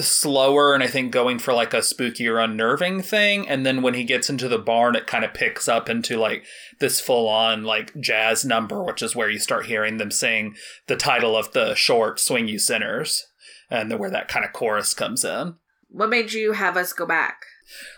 slower, 0.02 0.74
and 0.74 0.84
I 0.84 0.88
think 0.88 1.12
going 1.12 1.40
for 1.40 1.54
like 1.54 1.74
a 1.74 1.82
spooky 1.82 2.28
or 2.28 2.40
unnerving 2.40 3.02
thing. 3.02 3.48
And 3.48 3.66
then 3.66 3.82
when 3.82 3.94
he 3.94 4.04
gets 4.04 4.30
into 4.30 4.48
the 4.48 4.58
barn, 4.58 4.96
it 4.96 5.08
kind 5.08 5.24
of 5.24 5.34
picks 5.34 5.68
up 5.68 5.90
into 5.90 6.18
like 6.18 6.46
this 6.80 7.00
full 7.00 7.28
on 7.28 7.64
like 7.64 8.00
jazz 8.00 8.46
number, 8.46 8.84
which 8.84 9.02
is 9.02 9.16
where 9.16 9.30
you 9.30 9.40
start 9.40 9.66
hearing 9.66 9.98
them 9.98 10.12
sing 10.12 10.56
the 10.88 10.96
title 10.96 11.36
of 11.36 11.54
the 11.54 11.76
short 11.76 12.20
"Swing 12.20 12.48
You 12.48 12.60
Sinners," 12.60 13.28
and 13.70 13.98
where 14.00 14.12
that 14.12 14.28
kind 14.28 14.46
of 14.46 14.54
chorus 14.54 14.94
comes 14.94 15.24
in. 15.24 15.56
What 15.90 16.10
made 16.10 16.34
you 16.34 16.54
have 16.54 16.76
us 16.78 16.94
go 16.94 17.06
back? 17.06 17.42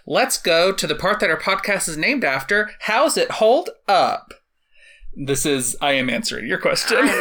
Let's 0.06 0.38
go 0.38 0.72
to 0.72 0.88
the 0.88 0.96
part 0.96 1.20
that 1.20 1.30
our 1.30 1.40
podcast 1.40 1.88
is 1.88 1.98
named 1.98 2.24
after. 2.24 2.72
How's 2.82 3.18
it 3.18 3.32
hold 3.32 3.70
up? 3.88 4.34
This 5.16 5.46
is 5.46 5.76
I 5.82 5.94
am 5.94 6.10
answering 6.10 6.48
your 6.48 6.60
question. 6.60 6.98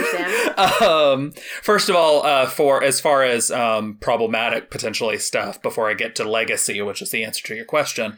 Um, 0.81 1.33
first 1.63 1.89
of 1.89 1.95
all, 1.95 2.27
uh, 2.27 2.47
for 2.47 2.83
as 2.83 3.01
far 3.01 3.23
as 3.23 3.49
um, 3.53 3.97
problematic 4.01 4.73
potentially 4.73 5.17
stuff, 5.17 5.63
before 5.63 5.89
I 5.89 5.95
get 5.95 6.17
to 6.17 6.29
legacy, 6.29 6.83
which 6.83 7.01
is 7.01 7.13
the 7.13 7.23
answer 7.23 7.47
to 7.47 7.55
your 7.55 7.65
question, 7.65 8.17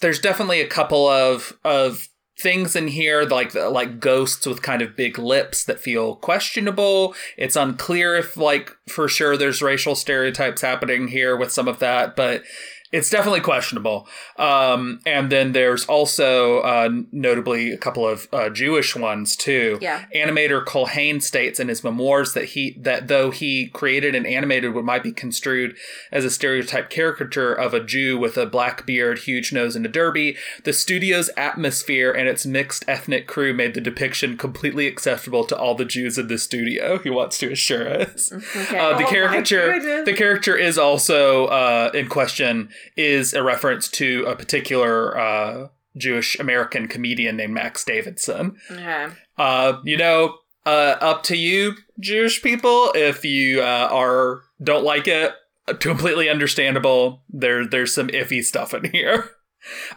there's 0.00 0.18
definitely 0.18 0.60
a 0.60 0.66
couple 0.66 1.06
of 1.06 1.56
of 1.64 2.08
things 2.38 2.76
in 2.76 2.88
here 2.88 3.22
like 3.22 3.54
like 3.54 4.00
ghosts 4.00 4.46
with 4.46 4.62
kind 4.62 4.80
of 4.80 4.96
big 4.96 5.18
lips 5.18 5.64
that 5.64 5.80
feel 5.80 6.16
questionable. 6.16 7.14
It's 7.36 7.56
unclear 7.56 8.16
if 8.16 8.36
like 8.36 8.70
for 8.88 9.08
sure 9.08 9.36
there's 9.36 9.62
racial 9.62 9.94
stereotypes 9.94 10.62
happening 10.62 11.08
here 11.08 11.36
with 11.36 11.52
some 11.52 11.68
of 11.68 11.78
that, 11.80 12.16
but 12.16 12.42
it's 12.90 13.10
definitely 13.10 13.40
questionable. 13.40 14.06
Um, 14.38 15.00
and 15.04 15.30
then 15.30 15.52
there's 15.52 15.84
also 15.86 16.60
uh, 16.60 16.90
notably 17.12 17.72
a 17.72 17.76
couple 17.76 18.08
of 18.08 18.28
uh, 18.32 18.48
Jewish 18.48 18.96
ones 18.96 19.36
too. 19.36 19.78
Yeah. 19.80 20.06
Animator 20.14 20.64
Culhane 20.64 21.22
states 21.22 21.60
in 21.60 21.68
his 21.68 21.84
memoirs 21.84 22.32
that 22.32 22.46
he 22.46 22.76
that 22.80 23.08
though 23.08 23.30
he 23.30 23.68
created 23.68 24.14
and 24.14 24.26
animated 24.26 24.74
what 24.74 24.84
might 24.84 25.02
be 25.02 25.12
construed 25.12 25.76
as 26.10 26.24
a 26.24 26.30
stereotype 26.30 26.88
caricature 26.88 27.52
of 27.52 27.74
a 27.74 27.84
Jew 27.84 28.18
with 28.18 28.38
a 28.38 28.46
black 28.46 28.86
beard, 28.86 29.20
huge 29.20 29.52
nose, 29.52 29.76
and 29.76 29.84
a 29.84 29.88
derby, 29.88 30.36
the 30.64 30.72
studio's 30.72 31.30
atmosphere 31.36 32.10
and 32.10 32.28
its 32.28 32.46
mixed 32.46 32.84
ethnic 32.88 33.26
crew 33.26 33.52
made 33.52 33.74
the 33.74 33.80
depiction 33.80 34.36
completely 34.36 34.86
acceptable 34.86 35.44
to 35.44 35.56
all 35.56 35.74
the 35.74 35.84
Jews 35.84 36.18
in 36.18 36.28
the 36.28 36.38
studio. 36.38 36.98
He 37.08 37.10
wants 37.10 37.38
to 37.38 37.50
assure 37.50 37.88
us. 37.88 38.32
Okay. 38.32 38.78
Uh, 38.78 38.98
the 38.98 39.04
Oh 39.04 39.10
caricature, 39.10 40.04
the 40.04 40.12
character 40.12 40.56
is 40.56 40.76
also 40.76 41.46
uh, 41.46 41.90
in 41.94 42.08
question 42.08 42.68
is 42.96 43.34
a 43.34 43.42
reference 43.42 43.88
to 43.90 44.24
a 44.26 44.36
particular 44.36 45.18
uh, 45.18 45.68
Jewish 45.96 46.38
American 46.38 46.88
comedian 46.88 47.36
named 47.36 47.54
Max 47.54 47.84
Davidson. 47.84 48.56
okay. 48.70 49.08
Uh, 49.36 49.80
you 49.84 49.96
know, 49.96 50.38
uh, 50.66 50.96
up 51.00 51.22
to 51.24 51.36
you, 51.36 51.74
Jewish 52.00 52.42
people. 52.42 52.92
If 52.94 53.24
you 53.24 53.62
uh, 53.62 53.88
are 53.90 54.42
don't 54.62 54.84
like 54.84 55.08
it, 55.08 55.32
completely 55.80 56.28
understandable. 56.28 57.22
There, 57.28 57.66
there's 57.66 57.94
some 57.94 58.08
iffy 58.08 58.42
stuff 58.42 58.74
in 58.74 58.90
here. 58.90 59.30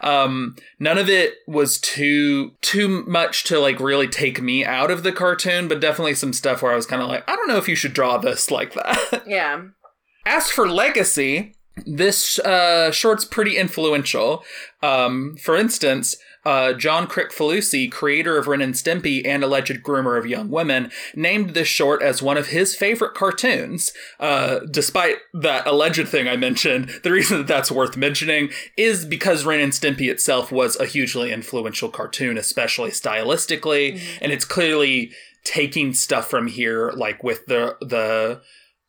Um, 0.00 0.56
none 0.78 0.98
of 0.98 1.08
it 1.08 1.34
was 1.46 1.78
too 1.78 2.52
too 2.60 3.04
much 3.06 3.44
to 3.44 3.58
like 3.58 3.78
really 3.80 4.08
take 4.08 4.42
me 4.42 4.64
out 4.64 4.90
of 4.90 5.02
the 5.02 5.12
cartoon, 5.12 5.68
but 5.68 5.80
definitely 5.80 6.14
some 6.14 6.32
stuff 6.32 6.62
where 6.62 6.72
I 6.72 6.76
was 6.76 6.86
kind 6.86 7.00
of 7.00 7.08
like, 7.08 7.28
I 7.30 7.36
don't 7.36 7.48
know 7.48 7.58
if 7.58 7.68
you 7.68 7.76
should 7.76 7.94
draw 7.94 8.18
this 8.18 8.50
like 8.50 8.74
that. 8.74 9.22
Yeah. 9.26 9.62
As 10.26 10.50
for 10.50 10.68
legacy, 10.68 11.54
this 11.86 12.38
uh, 12.40 12.90
short's 12.90 13.24
pretty 13.24 13.56
influential. 13.56 14.44
Um, 14.82 15.36
for 15.36 15.56
instance, 15.56 16.16
uh, 16.44 16.72
John 16.72 17.06
Kricfalusi, 17.06 17.90
creator 17.90 18.36
of 18.36 18.48
Ren 18.48 18.60
and 18.60 18.74
Stimpy 18.74 19.24
and 19.24 19.44
alleged 19.44 19.82
groomer 19.82 20.18
of 20.18 20.26
young 20.26 20.50
women, 20.50 20.90
named 21.14 21.50
this 21.50 21.68
short 21.68 22.02
as 22.02 22.22
one 22.22 22.36
of 22.36 22.48
his 22.48 22.74
favorite 22.74 23.14
cartoons. 23.14 23.92
Uh, 24.18 24.60
despite 24.70 25.18
that 25.32 25.66
alleged 25.66 26.08
thing 26.08 26.26
I 26.26 26.36
mentioned, 26.36 26.88
the 27.02 27.12
reason 27.12 27.38
that 27.38 27.46
that's 27.46 27.70
worth 27.70 27.96
mentioning 27.96 28.50
is 28.76 29.04
because 29.04 29.44
Ren 29.44 29.60
and 29.60 29.72
Stimpy 29.72 30.10
itself 30.10 30.50
was 30.50 30.78
a 30.78 30.86
hugely 30.86 31.32
influential 31.32 31.88
cartoon, 31.88 32.36
especially 32.36 32.90
stylistically, 32.90 34.00
and 34.20 34.32
it's 34.32 34.44
clearly 34.44 35.12
taking 35.44 35.94
stuff 35.94 36.28
from 36.28 36.48
here, 36.48 36.90
like 36.92 37.22
with 37.22 37.46
the 37.46 37.76
the 37.80 38.42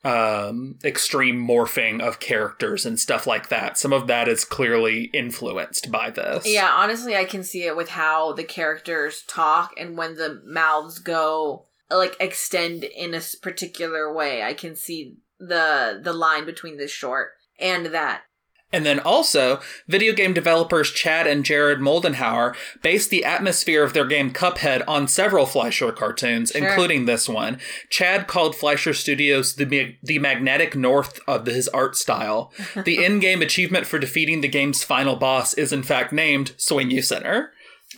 um 0.04 0.78
extreme 0.84 1.46
morphing 1.46 2.02
of 2.02 2.20
characters 2.20 2.86
and 2.86 3.00
stuff 3.00 3.26
like 3.26 3.48
that 3.50 3.78
some 3.78 3.94
of 3.94 4.08
that 4.08 4.28
is 4.28 4.44
clearly 4.44 5.06
influenced 5.14 5.92
by 5.92 6.10
this 6.10 6.46
Yeah, 6.46 6.70
honestly, 6.72 7.16
I 7.16 7.26
can 7.26 7.44
see 7.44 7.64
it 7.64 7.76
with 7.76 7.90
how 7.90 8.34
the 8.34 8.44
characters 8.44 9.24
talk 9.28 9.74
and 9.78 9.98
when 9.98 10.16
the 10.16 10.42
mouths 10.46 11.00
go 11.00 11.66
like 11.90 12.16
extend 12.20 12.84
in 12.84 13.14
a 13.14 13.22
particular 13.42 14.14
way. 14.14 14.44
I 14.44 14.54
can 14.54 14.76
see 14.76 15.18
the 15.40 16.00
the 16.02 16.14
line 16.14 16.46
between 16.46 16.78
this 16.78 16.92
short 16.92 17.32
and 17.60 17.88
that. 17.88 18.24
And 18.74 18.86
then 18.86 19.00
also 19.00 19.62
video 19.88 20.14
game 20.14 20.34
developers 20.34 20.92
chad 20.92 21.28
and 21.28 21.46
jared 21.46 21.80
moldenhauer 21.80 22.56
based 22.82 23.10
the 23.10 23.24
atmosphere 23.24 23.84
of 23.84 23.94
their 23.94 24.06
game 24.06 24.32
cuphead 24.34 24.84
on 24.88 25.08
several 25.08 25.46
fleischer 25.46 25.92
cartoons 25.92 26.52
Sure. 26.52 26.68
including 26.68 27.06
this 27.06 27.30
one 27.30 27.60
chad 27.90 28.28
called 28.28 28.56
fleischer 28.56 28.94
studios 28.94 29.56
the, 29.56 29.96
the 30.04 30.20
magnetic 30.20 30.76
north 30.76 31.20
of 31.28 31.46
his 31.46 31.68
art 31.70 31.96
style 31.96 32.52
the 32.84 33.04
in-game 33.06 33.42
achievement 33.42 33.86
for 33.86 34.00
defeating 34.00 34.42
the 34.42 34.48
game's 34.48 34.84
final 34.84 35.16
boss 35.16 35.54
is 35.54 35.72
in 35.72 35.84
fact 35.84 36.12
named 36.12 36.54
swing 36.58 36.90
you 36.92 37.02
sinners 37.02 37.48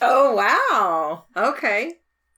Oh 0.01 0.33
wow. 0.35 1.23
Okay. 1.37 1.93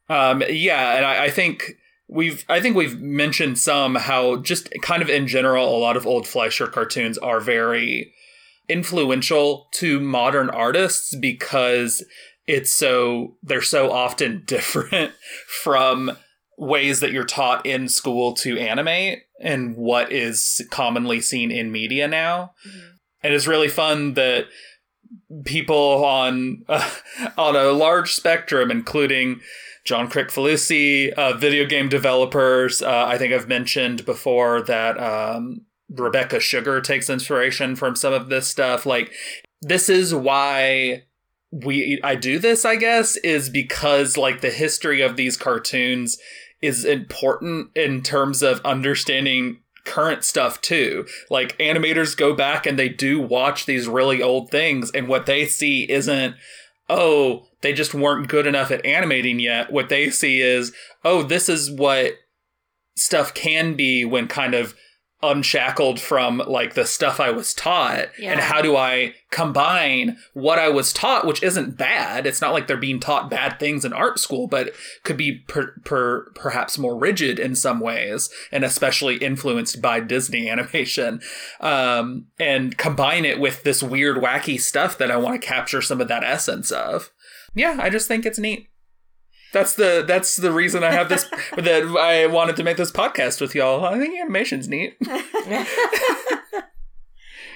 Um, 0.10 0.44
yeah, 0.48 0.96
and 0.96 1.03
I, 1.06 1.25
I 1.25 1.29
think 1.32 1.74
we've 2.08 2.46
I 2.50 2.60
think 2.60 2.76
we've 2.76 3.00
mentioned 3.00 3.60
some 3.60 3.96
how 3.96 4.38
just 4.38 4.70
kind 4.82 5.02
of 5.02 5.10
in 5.10 5.28
general 5.28 5.76
a 5.76 5.80
lot 5.80 5.98
of 5.98 6.08
old 6.08 6.28
Fleischer 6.28 6.68
cartoons 6.68 7.18
are 7.18 7.40
very 7.40 8.14
influential 8.70 9.68
to 9.74 10.00
modern 10.00 10.50
artists 10.50 11.16
because 11.16 12.04
it's 12.46 12.72
so 12.72 13.36
they're 13.44 13.62
so 13.62 13.92
often 13.92 14.44
different 14.48 15.14
from 15.48 16.12
ways 16.58 17.02
that 17.02 17.12
you're 17.12 17.24
taught 17.24 17.66
in 17.66 17.88
school 17.88 18.34
to 18.34 18.58
animate 18.58 19.24
and 19.40 19.76
what 19.76 20.12
is 20.12 20.66
commonly 20.72 21.22
seen 21.22 21.52
in 21.52 21.72
media 21.72 22.08
now. 22.08 22.54
And 23.22 23.34
it's 23.34 23.46
really 23.46 23.68
fun 23.68 24.16
that 24.16 24.48
people 25.46 26.04
on 26.04 26.64
uh, 26.68 26.90
on 27.38 27.56
a 27.56 27.72
large 27.72 28.14
spectrum, 28.14 28.72
including 28.72 29.42
John 29.88 30.10
Kricfalusi, 30.10 31.13
uh, 31.13 31.38
video 31.38 31.65
game 31.65 31.88
developers. 31.88 32.82
Uh, 32.82 33.06
I 33.08 33.17
think 33.17 33.34
I've 33.34 33.48
mentioned 33.48 34.06
before 34.06 34.62
that 34.63 35.00
um, 35.00 35.62
Rebecca 35.89 36.41
Sugar 36.41 36.82
takes 36.82 37.10
inspiration 37.10 37.77
from 37.77 37.96
some 37.96 38.12
of 38.12 38.27
this 38.27 38.50
stuff. 38.50 38.86
Like, 38.86 39.13
this 39.62 39.88
is 39.88 40.13
why 40.13 41.06
we 41.51 42.01
I 42.03 42.15
do 42.15 42.38
this. 42.38 42.65
I 42.65 42.75
guess 42.75 43.15
is 43.15 43.50
because 43.50 44.17
like 44.17 44.41
the 44.41 44.50
history 44.50 45.00
of 45.00 45.15
these 45.15 45.38
cartoons 45.38 46.17
is 46.62 46.84
important 46.84 47.70
in 47.74 48.03
terms 48.03 48.44
of 48.44 48.60
understanding 48.65 49.60
current 49.86 50.25
stuff 50.25 50.60
too. 50.60 51.06
Like 51.29 51.58
animators 51.60 52.17
go 52.17 52.36
back 52.36 52.65
and 52.65 52.77
they 52.77 52.89
do 52.89 53.22
watch 53.22 53.65
these 53.65 53.88
really 53.88 54.22
old 54.22 54.51
things 54.51 54.91
and 54.91 55.08
what 55.08 55.27
they 55.27 55.46
see 55.46 55.89
isn't 55.89 56.36
oh, 56.89 57.48
they 57.62 57.74
just 57.74 57.94
weren't 57.94 58.28
good 58.28 58.48
enough 58.48 58.72
at 58.72 58.86
animating 58.86 59.40
yet. 59.40 59.72
What 59.72 59.90
they 59.90 60.10
see 60.10 60.42
is, 60.42 60.74
oh, 61.04 61.24
this 61.24 61.50
is 61.50 61.72
what 61.72 62.14
stuff 62.96 63.34
can 63.34 63.76
be 63.76 64.06
when 64.06 64.28
kind 64.28 64.54
of 64.54 64.76
unshackled 65.24 66.00
from 66.00 66.38
like 66.46 66.76
the 66.76 66.86
stuff 66.86 67.20
I 67.20 67.32
was 67.32 67.52
taught 67.56 68.10
yeah. 68.20 68.32
and 68.32 68.40
how 68.40 68.62
do 68.62 68.78
I 68.78 69.16
combine 69.32 70.18
what 70.34 70.60
I 70.60 70.70
was 70.70 70.94
taught 70.94 71.26
which 71.26 71.42
isn't 71.42 71.76
bad 71.76 72.28
it's 72.28 72.40
not 72.40 72.54
like 72.54 72.68
they're 72.68 72.78
being 72.78 73.00
taught 73.00 73.28
bad 73.28 73.60
things 73.60 73.84
in 73.84 73.94
art 73.94 74.20
school 74.20 74.46
but 74.46 74.76
could 75.04 75.18
be 75.18 75.40
per, 75.48 75.74
per, 75.84 76.30
perhaps 76.36 76.78
more 76.78 76.96
rigid 76.96 77.40
in 77.40 77.56
some 77.56 77.80
ways 77.80 78.30
and 78.52 78.64
especially 78.64 79.18
influenced 79.18 79.82
by 79.82 80.00
Disney 80.00 80.48
animation 80.52 81.20
um, 81.62 82.28
and 82.40 82.78
combine 82.78 83.26
it 83.26 83.40
with 83.40 83.64
this 83.64 83.82
weird 83.82 84.18
wacky 84.18 84.62
stuff 84.62 85.00
that 85.00 85.10
I 85.10 85.18
want 85.18 85.42
to 85.42 85.48
capture 85.48 85.82
some 85.82 86.00
of 86.00 86.08
that 86.10 86.24
essence 86.24 86.70
of 86.70 87.12
yeah 87.58 87.78
I 87.80 87.90
just 87.90 88.08
think 88.08 88.26
it's 88.26 88.40
neat 88.40 88.70
that's 89.54 89.76
the 89.76 90.04
that's 90.08 90.36
the 90.36 90.52
reason 90.52 90.84
I 90.84 90.92
have 90.92 91.10
this 91.10 91.24
that 91.58 91.84
I 91.98 92.28
wanted 92.28 92.56
to 92.58 92.64
make 92.64 92.78
this 92.78 92.92
podcast 92.92 93.42
with 93.42 93.56
y'all. 93.56 93.84
I 93.86 93.98
think 93.98 94.20
animation's 94.20 94.68
neat. 94.68 94.98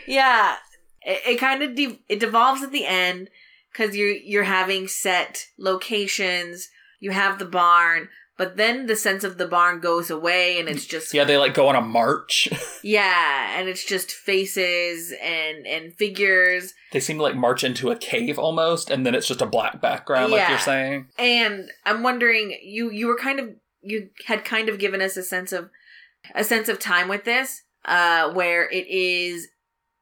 yeah, 0.08 0.56
it, 1.02 1.22
it 1.28 1.40
kind 1.40 1.62
of 1.62 1.76
de- 1.76 2.02
it 2.08 2.20
devolves 2.20 2.64
at 2.64 2.72
the 2.72 2.86
end 2.86 3.30
because 3.72 3.96
you're 3.96 4.12
you're 4.12 4.44
having 4.44 4.88
set 4.88 5.46
locations. 5.58 6.70
You 7.00 7.12
have 7.12 7.40
the 7.40 7.46
barn, 7.46 8.10
but 8.42 8.58
then 8.58 8.88
the 8.88 8.96
sense 8.96 9.24
of 9.24 9.38
the 9.38 9.46
barn 9.48 9.80
goes 9.80 10.10
away, 10.10 10.60
and 10.60 10.68
it's 10.68 10.88
just 10.88 11.14
Yeah, 11.14 11.26
they 11.26 11.38
like 11.38 11.54
go 11.54 11.68
on 11.68 11.76
a 11.76 11.82
march. 11.82 12.50
yeah, 12.84 13.60
and 13.60 13.70
it's 13.70 13.86
just 13.86 14.12
faces 14.12 15.14
and 15.22 15.68
and 15.68 15.94
figures. 15.94 16.74
they 16.92 17.00
seem 17.00 17.18
to 17.18 17.24
like 17.24 17.36
march 17.36 17.64
into 17.64 17.92
a 17.92 17.96
cave 17.96 18.40
almost, 18.40 18.90
and 18.90 19.06
then 19.06 19.14
it's 19.14 19.28
just 19.28 19.44
a 19.44 19.46
black 19.46 19.80
background, 19.80 20.32
like 20.32 20.40
Yeah. 20.40 20.50
you're 20.50 20.58
saying. 20.58 21.10
And 21.20 21.70
I'm 21.86 22.02
wondering, 22.02 22.58
you 22.64 22.90
you 22.90 23.06
were 23.06 23.16
kind 23.18 23.40
of 23.40 23.50
you 23.84 24.10
had 24.26 24.44
kind 24.44 24.70
of 24.70 24.80
given 24.80 25.04
us 25.04 25.18
a 25.18 25.22
sense 25.24 25.52
of 25.52 25.70
a 26.34 26.44
sense 26.44 26.68
of 26.68 26.80
time 26.80 27.10
with 27.10 27.24
this, 27.26 27.62
uh, 27.86 28.32
where 28.34 28.68
it 28.68 28.88
is 28.88 29.50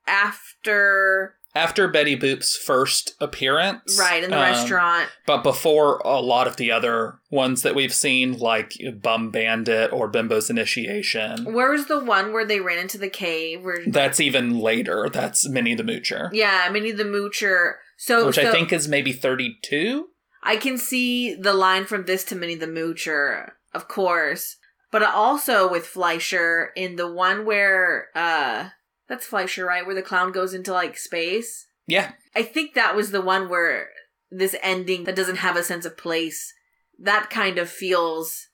after 0.08 1.36
after 1.56 1.88
Betty 1.88 2.16
Boop's 2.16 2.56
first 2.56 3.16
appearance. 3.20 3.98
Right, 4.00 4.24
in 4.24 4.30
the 4.30 4.38
um, 4.38 4.44
restaurant. 4.44 5.10
But 5.26 5.44
before 5.44 6.02
a 6.06 6.22
lot 6.22 6.48
of 6.48 6.58
the 6.58 6.72
other 6.72 7.20
ones 7.32 7.64
that 7.64 7.76
we've 7.76 7.94
seen, 7.94 8.38
like 8.38 8.74
Bum 9.02 9.32
Bandit 9.32 9.92
or 9.92 10.10
Bimbo's 10.10 10.50
Initiation. 10.50 11.54
Where 11.54 11.72
was 11.72 11.88
the 11.88 12.04
one 12.04 12.34
where 12.34 12.46
they 12.46 12.60
ran 12.60 12.80
into 12.80 12.98
the 12.98 13.10
cave? 13.10 13.64
Where 13.64 13.80
That's 13.86 14.20
even 14.20 14.60
later. 14.60 15.10
That's 15.12 15.48
Minnie 15.48 15.76
the 15.76 15.84
Moocher. 15.84 16.30
yeah, 16.34 16.70
Minnie 16.72 16.92
the 16.92 17.04
Moocher. 17.04 17.76
So, 17.98 18.28
Which 18.28 18.36
so 18.36 18.48
I 18.48 18.52
think 18.52 18.72
is 18.72 18.88
maybe 18.88 19.12
32. 19.12 20.08
I 20.42 20.56
can 20.56 20.78
see 20.78 21.36
the 21.36 21.54
line 21.54 21.86
from 21.86 22.06
this 22.06 22.24
to 22.26 22.36
Minnie 22.36 22.56
the 22.56 22.66
Moocher, 22.66 23.52
of 23.74 23.88
course, 23.88 24.56
but 24.92 25.04
also 25.04 25.70
with 25.70 25.86
Fleischer 25.86 26.72
in 26.76 26.96
the 26.96 27.12
one 27.12 27.46
where 27.46 28.08
uh 28.16 28.70
that's 29.10 29.26
Fleischer, 29.26 29.66
right? 29.66 29.86
Where 29.86 29.96
the 29.96 30.02
clown 30.02 30.32
goes 30.32 30.54
into 30.54 30.72
like 30.72 30.98
space. 30.98 31.68
Yeah. 31.88 32.12
I 32.36 32.44
think 32.44 32.76
that 32.76 32.96
was 32.96 33.12
the 33.12 33.22
one 33.22 33.50
where 33.50 33.90
this 34.32 34.56
ending 34.62 35.06
that 35.06 35.16
doesn't 35.16 35.38
have 35.38 35.58
a 35.58 35.64
sense 35.64 35.86
of 35.86 35.98
place 35.98 36.54
that 37.00 37.30
kind 37.30 37.58
of 37.58 37.70
feels 37.70 38.48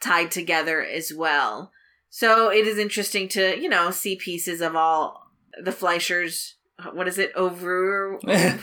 tied 0.00 0.30
together 0.30 0.82
as 0.82 1.12
well. 1.14 1.70
So 2.10 2.50
it 2.50 2.66
is 2.66 2.76
interesting 2.76 3.28
to, 3.28 3.58
you 3.58 3.68
know, 3.68 3.90
see 3.90 4.16
pieces 4.16 4.60
of 4.60 4.74
all 4.74 5.30
the 5.62 5.70
Fleischers. 5.70 6.54
What 6.92 7.08
is 7.08 7.18
it? 7.18 7.32
Over 7.34 8.18
yeah, 8.26 8.58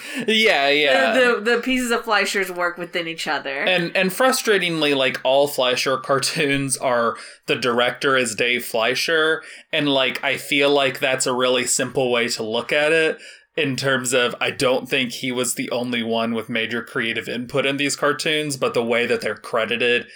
yeah. 0.70 1.14
the 1.14 1.42
the 1.44 1.62
pieces 1.64 1.92
of 1.92 2.04
Fleischer's 2.04 2.52
work 2.52 2.78
within 2.78 3.08
each 3.08 3.28
other. 3.28 3.64
and 3.64 3.96
and 3.96 4.12
frustratingly, 4.12 4.96
like 4.96 5.20
all 5.24 5.48
Fleischer 5.48 5.98
cartoons 6.04 6.78
are 6.78 7.16
the 7.48 7.56
director 7.56 8.16
is 8.18 8.36
Dave 8.36 8.66
Fleischer, 8.66 9.44
and 9.72 9.90
like 9.90 10.24
I 10.24 10.38
feel 10.38 10.70
like 10.72 11.00
that's 11.00 11.26
a 11.26 11.34
really 11.34 11.66
simple 11.66 12.12
way 12.12 12.28
to 12.30 12.44
look 12.44 12.72
at 12.72 12.92
it 12.92 13.18
in 13.56 13.76
terms 13.76 14.14
of 14.14 14.36
I 14.40 14.52
don't 14.52 14.88
think 14.88 15.12
he 15.12 15.32
was 15.32 15.56
the 15.56 15.70
only 15.72 16.04
one 16.04 16.34
with 16.34 16.50
major 16.50 16.82
creative 16.82 17.28
input 17.28 17.66
in 17.66 17.78
these 17.78 17.96
cartoons, 17.96 18.58
but 18.58 18.74
the 18.74 18.84
way 18.84 19.06
that 19.06 19.22
they're 19.22 19.36
credited 19.36 20.08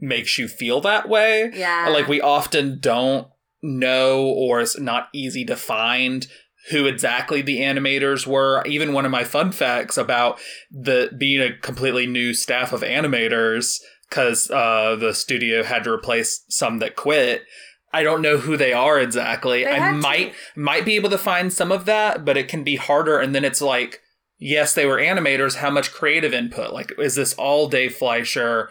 makes 0.00 0.38
you 0.38 0.48
feel 0.48 0.80
that 0.80 1.08
way. 1.08 1.50
yeah, 1.54 1.88
Like 1.88 2.08
we 2.08 2.20
often 2.20 2.78
don't 2.80 3.28
know 3.62 4.22
or 4.24 4.60
it's 4.60 4.78
not 4.78 5.08
easy 5.12 5.44
to 5.44 5.56
find 5.56 6.26
who 6.70 6.86
exactly 6.86 7.42
the 7.42 7.60
animators 7.60 8.26
were. 8.26 8.62
Even 8.66 8.92
one 8.92 9.04
of 9.04 9.10
my 9.10 9.24
fun 9.24 9.52
facts 9.52 9.96
about 9.96 10.38
the 10.70 11.10
being 11.16 11.40
a 11.40 11.56
completely 11.56 12.06
new 12.06 12.34
staff 12.34 12.72
of 12.72 12.82
animators 12.82 13.78
because 14.08 14.50
uh, 14.50 14.96
the 14.96 15.12
studio 15.12 15.62
had 15.62 15.84
to 15.84 15.92
replace 15.92 16.44
some 16.48 16.78
that 16.78 16.96
quit. 16.96 17.44
I 17.92 18.02
don't 18.02 18.22
know 18.22 18.36
who 18.36 18.56
they 18.56 18.72
are 18.72 19.00
exactly. 19.00 19.64
They 19.64 19.70
I 19.70 19.78
had 19.78 19.92
to. 19.92 19.98
might 19.98 20.34
might 20.54 20.84
be 20.84 20.96
able 20.96 21.10
to 21.10 21.18
find 21.18 21.52
some 21.52 21.72
of 21.72 21.84
that, 21.86 22.24
but 22.24 22.36
it 22.36 22.48
can 22.48 22.64
be 22.64 22.76
harder. 22.76 23.18
And 23.18 23.34
then 23.34 23.44
it's 23.44 23.62
like, 23.62 24.00
yes, 24.38 24.74
they 24.74 24.86
were 24.86 24.98
animators. 24.98 25.56
How 25.56 25.70
much 25.70 25.92
creative 25.92 26.34
input? 26.34 26.72
Like, 26.72 26.92
is 26.98 27.14
this 27.14 27.34
all 27.34 27.68
Dave 27.68 27.94
Fleischer? 27.94 28.70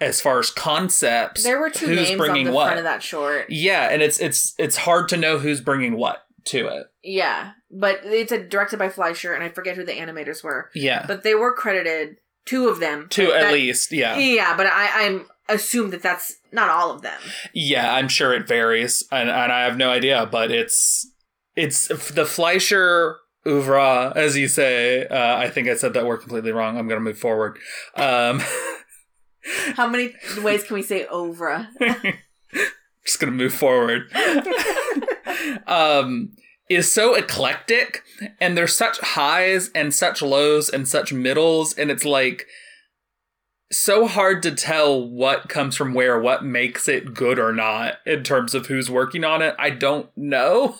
As 0.00 0.20
far 0.20 0.40
as 0.40 0.50
concepts, 0.50 1.44
there 1.44 1.60
were 1.60 1.70
two 1.70 1.86
who's 1.86 2.08
names 2.08 2.20
on 2.20 2.44
the 2.44 2.50
what? 2.50 2.64
front 2.64 2.78
of 2.78 2.84
that 2.84 3.04
short. 3.04 3.46
Yeah, 3.48 3.88
and 3.88 4.02
it's 4.02 4.18
it's 4.18 4.52
it's 4.58 4.78
hard 4.78 5.08
to 5.10 5.16
know 5.16 5.38
who's 5.38 5.60
bringing 5.60 5.96
what 5.96 6.24
to 6.46 6.66
it. 6.68 6.86
Yeah, 7.02 7.52
but 7.70 8.00
it's 8.04 8.32
a, 8.32 8.42
directed 8.42 8.78
by 8.78 8.88
Fleischer, 8.88 9.32
and 9.34 9.42
I 9.42 9.48
forget 9.48 9.76
who 9.76 9.84
the 9.84 9.92
animators 9.92 10.42
were, 10.44 10.70
Yeah, 10.74 11.04
but 11.06 11.22
they 11.22 11.34
were 11.34 11.52
credited. 11.54 12.16
Two 12.44 12.68
of 12.68 12.80
them. 12.80 13.06
two 13.08 13.26
That- 13.28 13.44
at 13.44 13.52
least. 13.52 13.92
Yeah, 13.92 14.16
Yeah, 14.18 14.56
but 14.56 14.66
I, 14.66 15.06
I'm 15.06 15.26
assume 15.48 15.90
that 15.90 16.02
that's 16.02 16.36
not 16.50 16.70
all 16.70 16.90
of 16.90 17.02
them. 17.02 17.20
yeah. 17.52 17.94
I'm 17.94 18.08
sure 18.08 18.32
it 18.34 18.48
varies, 18.48 19.04
and, 19.12 19.28
and 19.30 19.52
I 19.52 19.62
have 19.64 19.76
no 19.76 19.90
idea, 19.90 20.26
but 20.26 20.50
it's 20.50 21.08
it's 21.54 21.86
the 22.10 22.24
Fleischer 22.26 23.18
oeuvre, 23.46 24.12
as 24.16 24.36
you 24.36 24.48
say. 24.48 25.06
Uh, 25.06 25.36
I 25.36 25.50
think 25.50 25.68
I 25.68 25.74
said 25.74 25.94
that 25.94 26.06
word 26.06 26.18
completely 26.18 26.50
wrong. 26.52 26.76
I'm 26.78 26.88
gonna 26.88 27.00
move 27.00 27.18
forward. 27.18 27.58
Um, 27.96 28.40
How 29.74 29.88
many 29.88 30.14
ways 30.42 30.62
can 30.64 30.74
we 30.74 30.82
say 30.82 31.04
ovra? 31.12 31.68
just 33.04 33.18
gonna 33.20 33.32
move 33.32 33.52
forward. 33.52 34.10
um, 35.66 36.32
is 36.74 36.90
so 36.90 37.14
eclectic, 37.14 38.02
and 38.40 38.56
there's 38.56 38.76
such 38.76 38.98
highs 39.00 39.70
and 39.74 39.94
such 39.94 40.22
lows 40.22 40.68
and 40.68 40.86
such 40.88 41.12
middles, 41.12 41.74
and 41.76 41.90
it's 41.90 42.04
like 42.04 42.46
so 43.70 44.06
hard 44.06 44.42
to 44.42 44.54
tell 44.54 45.08
what 45.08 45.48
comes 45.48 45.76
from 45.76 45.94
where, 45.94 46.20
what 46.20 46.44
makes 46.44 46.88
it 46.88 47.14
good 47.14 47.38
or 47.38 47.52
not 47.52 47.94
in 48.04 48.22
terms 48.22 48.54
of 48.54 48.66
who's 48.66 48.90
working 48.90 49.24
on 49.24 49.40
it. 49.42 49.54
I 49.58 49.70
don't 49.70 50.10
know. 50.16 50.76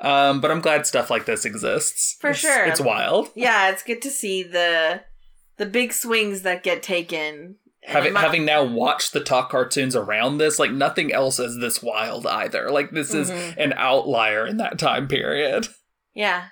Um, 0.00 0.40
but 0.40 0.50
I'm 0.50 0.60
glad 0.60 0.86
stuff 0.88 1.08
like 1.08 1.24
this 1.24 1.44
exists. 1.44 2.16
For 2.20 2.30
It's- 2.30 2.40
sure. 2.40 2.64
It's 2.64 2.80
wild. 2.80 3.28
yeah, 3.36 3.70
it's 3.70 3.84
good 3.84 4.02
to 4.02 4.10
see 4.10 4.42
the 4.42 5.02
the 5.58 5.66
big 5.66 5.92
swings 5.92 6.42
that 6.42 6.64
get 6.64 6.82
taken. 6.82 7.56
Having, 7.84 8.14
having 8.14 8.44
now 8.44 8.62
watched 8.62 9.12
the 9.12 9.20
talk 9.20 9.50
cartoons 9.50 9.96
around 9.96 10.38
this, 10.38 10.58
like 10.58 10.70
nothing 10.70 11.12
else 11.12 11.38
is 11.40 11.58
this 11.60 11.82
wild 11.82 12.26
either. 12.26 12.70
Like 12.70 12.90
this 12.92 13.12
is 13.12 13.30
Mhm. 13.30 13.56
an 13.56 13.72
outlier 13.76 14.46
in 14.46 14.58
that 14.58 14.78
time 14.78 15.08
period. 15.08 15.66
yeah, 16.14 16.44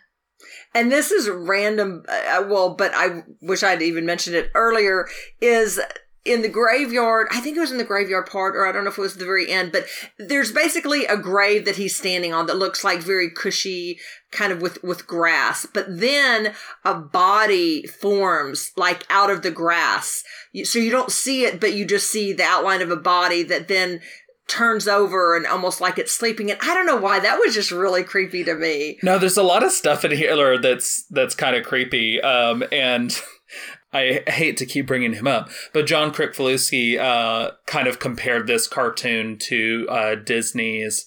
and 0.74 0.90
this 0.90 1.10
is 1.12 1.28
random 1.28 2.02
uh, 2.08 2.44
well 2.48 2.74
but 2.74 2.92
i 2.94 3.22
wish 3.42 3.62
i'd 3.62 3.82
even 3.82 4.06
mentioned 4.06 4.34
it 4.36 4.50
earlier 4.54 5.06
is 5.40 5.78
in 6.24 6.42
the 6.42 6.48
graveyard 6.48 7.26
i 7.30 7.40
think 7.40 7.56
it 7.56 7.60
was 7.60 7.72
in 7.72 7.78
the 7.78 7.84
graveyard 7.84 8.26
part 8.26 8.54
or 8.54 8.66
i 8.66 8.72
don't 8.72 8.84
know 8.84 8.90
if 8.90 8.98
it 8.98 9.02
was 9.02 9.16
the 9.16 9.24
very 9.24 9.50
end 9.50 9.72
but 9.72 9.86
there's 10.18 10.52
basically 10.52 11.06
a 11.06 11.16
grave 11.16 11.64
that 11.64 11.76
he's 11.76 11.96
standing 11.96 12.32
on 12.32 12.46
that 12.46 12.58
looks 12.58 12.84
like 12.84 13.00
very 13.00 13.30
cushy 13.30 13.98
kind 14.30 14.52
of 14.52 14.62
with 14.62 14.82
with 14.82 15.06
grass. 15.06 15.66
But 15.72 15.86
then 15.88 16.54
a 16.84 16.94
body 16.94 17.86
forms 17.86 18.72
like 18.76 19.04
out 19.10 19.30
of 19.30 19.42
the 19.42 19.50
grass. 19.50 20.22
So 20.64 20.78
you 20.78 20.90
don't 20.90 21.10
see 21.10 21.44
it 21.44 21.60
but 21.60 21.74
you 21.74 21.84
just 21.84 22.10
see 22.10 22.32
the 22.32 22.44
outline 22.44 22.82
of 22.82 22.90
a 22.90 22.96
body 22.96 23.42
that 23.44 23.68
then 23.68 24.00
turns 24.46 24.88
over 24.88 25.36
and 25.36 25.46
almost 25.46 25.80
like 25.80 25.98
it's 25.98 26.12
sleeping. 26.12 26.50
And 26.50 26.60
i 26.62 26.74
don't 26.74 26.86
know 26.86 26.96
why 26.96 27.20
that 27.20 27.38
was 27.38 27.54
just 27.54 27.70
really 27.70 28.04
creepy 28.04 28.44
to 28.44 28.54
me. 28.54 28.98
No, 29.02 29.18
there's 29.18 29.36
a 29.36 29.42
lot 29.42 29.62
of 29.62 29.72
stuff 29.72 30.04
in 30.04 30.12
here 30.12 30.58
that's 30.58 31.04
that's 31.04 31.34
kind 31.34 31.56
of 31.56 31.64
creepy. 31.64 32.20
Um, 32.20 32.64
and 32.72 33.20
I 33.92 34.22
hate 34.28 34.56
to 34.58 34.66
keep 34.66 34.86
bringing 34.86 35.14
him 35.14 35.26
up, 35.26 35.50
but 35.72 35.86
John 35.86 36.12
Kricfalusi 36.12 36.98
uh, 36.98 37.52
kind 37.66 37.88
of 37.88 37.98
compared 37.98 38.46
this 38.46 38.68
cartoon 38.68 39.36
to 39.48 39.86
uh, 39.90 40.14
Disney's 40.14 41.06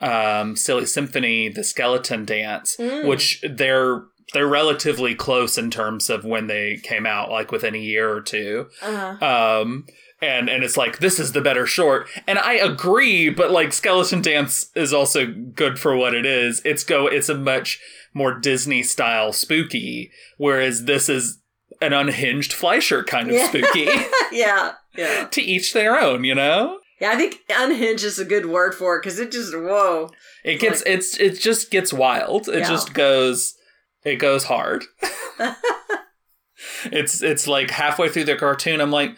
um, 0.00 0.56
Silly 0.56 0.86
Symphony, 0.86 1.48
The 1.48 1.62
Skeleton 1.64 2.24
Dance, 2.24 2.76
Mm. 2.78 3.06
which 3.06 3.42
they're 3.48 4.02
they're 4.32 4.48
relatively 4.48 5.14
close 5.14 5.56
in 5.58 5.70
terms 5.70 6.10
of 6.10 6.24
when 6.24 6.46
they 6.48 6.78
came 6.82 7.06
out, 7.06 7.30
like 7.30 7.52
within 7.52 7.74
a 7.74 7.78
year 7.78 8.10
or 8.10 8.20
two. 8.20 8.66
uh-huh. 8.82 9.60
Um, 9.62 9.86
and 10.20 10.48
and 10.48 10.64
it's 10.64 10.76
like 10.76 10.98
this 10.98 11.20
is 11.20 11.32
the 11.32 11.40
better 11.40 11.66
short, 11.66 12.08
and 12.26 12.38
I 12.38 12.54
agree. 12.54 13.28
But 13.30 13.50
like 13.50 13.72
Skeleton 13.72 14.22
Dance 14.22 14.70
is 14.74 14.92
also 14.92 15.26
good 15.26 15.78
for 15.78 15.94
what 15.96 16.14
it 16.14 16.24
is. 16.26 16.62
It's 16.64 16.82
go. 16.84 17.06
It's 17.06 17.28
a 17.28 17.34
much 17.36 17.78
more 18.14 18.32
Disney 18.38 18.82
style 18.82 19.32
spooky, 19.32 20.10
whereas 20.38 20.84
this 20.86 21.08
is 21.08 21.40
an 21.80 21.92
unhinged 21.92 22.52
Fleischer 22.52 23.02
kind 23.04 23.28
of 23.30 23.36
Yeah. 23.36 23.48
spooky. 23.48 23.88
yeah 24.32 24.72
yeah 24.96 25.26
to 25.30 25.42
each 25.42 25.72
their 25.72 25.98
own, 26.00 26.24
you 26.24 26.34
know. 26.34 26.78
Yeah, 27.00 27.10
I 27.10 27.16
think 27.16 27.40
unhinged 27.50 28.04
is 28.04 28.18
a 28.18 28.24
good 28.24 28.46
word 28.46 28.74
for 28.74 28.96
it 28.96 29.02
because 29.02 29.18
it 29.18 29.32
just 29.32 29.52
whoa. 29.54 30.10
It 30.44 30.60
gets 30.60 30.82
it's 30.86 31.18
it 31.18 31.38
just 31.40 31.70
gets 31.70 31.92
wild. 31.92 32.48
It 32.48 32.60
Yeah. 32.60 32.68
just 32.68 32.94
goes 32.94 33.54
it 34.04 34.16
goes 34.16 34.44
hard. 34.44 34.84
it's 36.84 37.22
it's 37.22 37.46
like 37.48 37.70
halfway 37.70 38.08
through 38.08 38.24
the 38.24 38.36
cartoon 38.36 38.80
I'm 38.80 38.90
like 38.90 39.16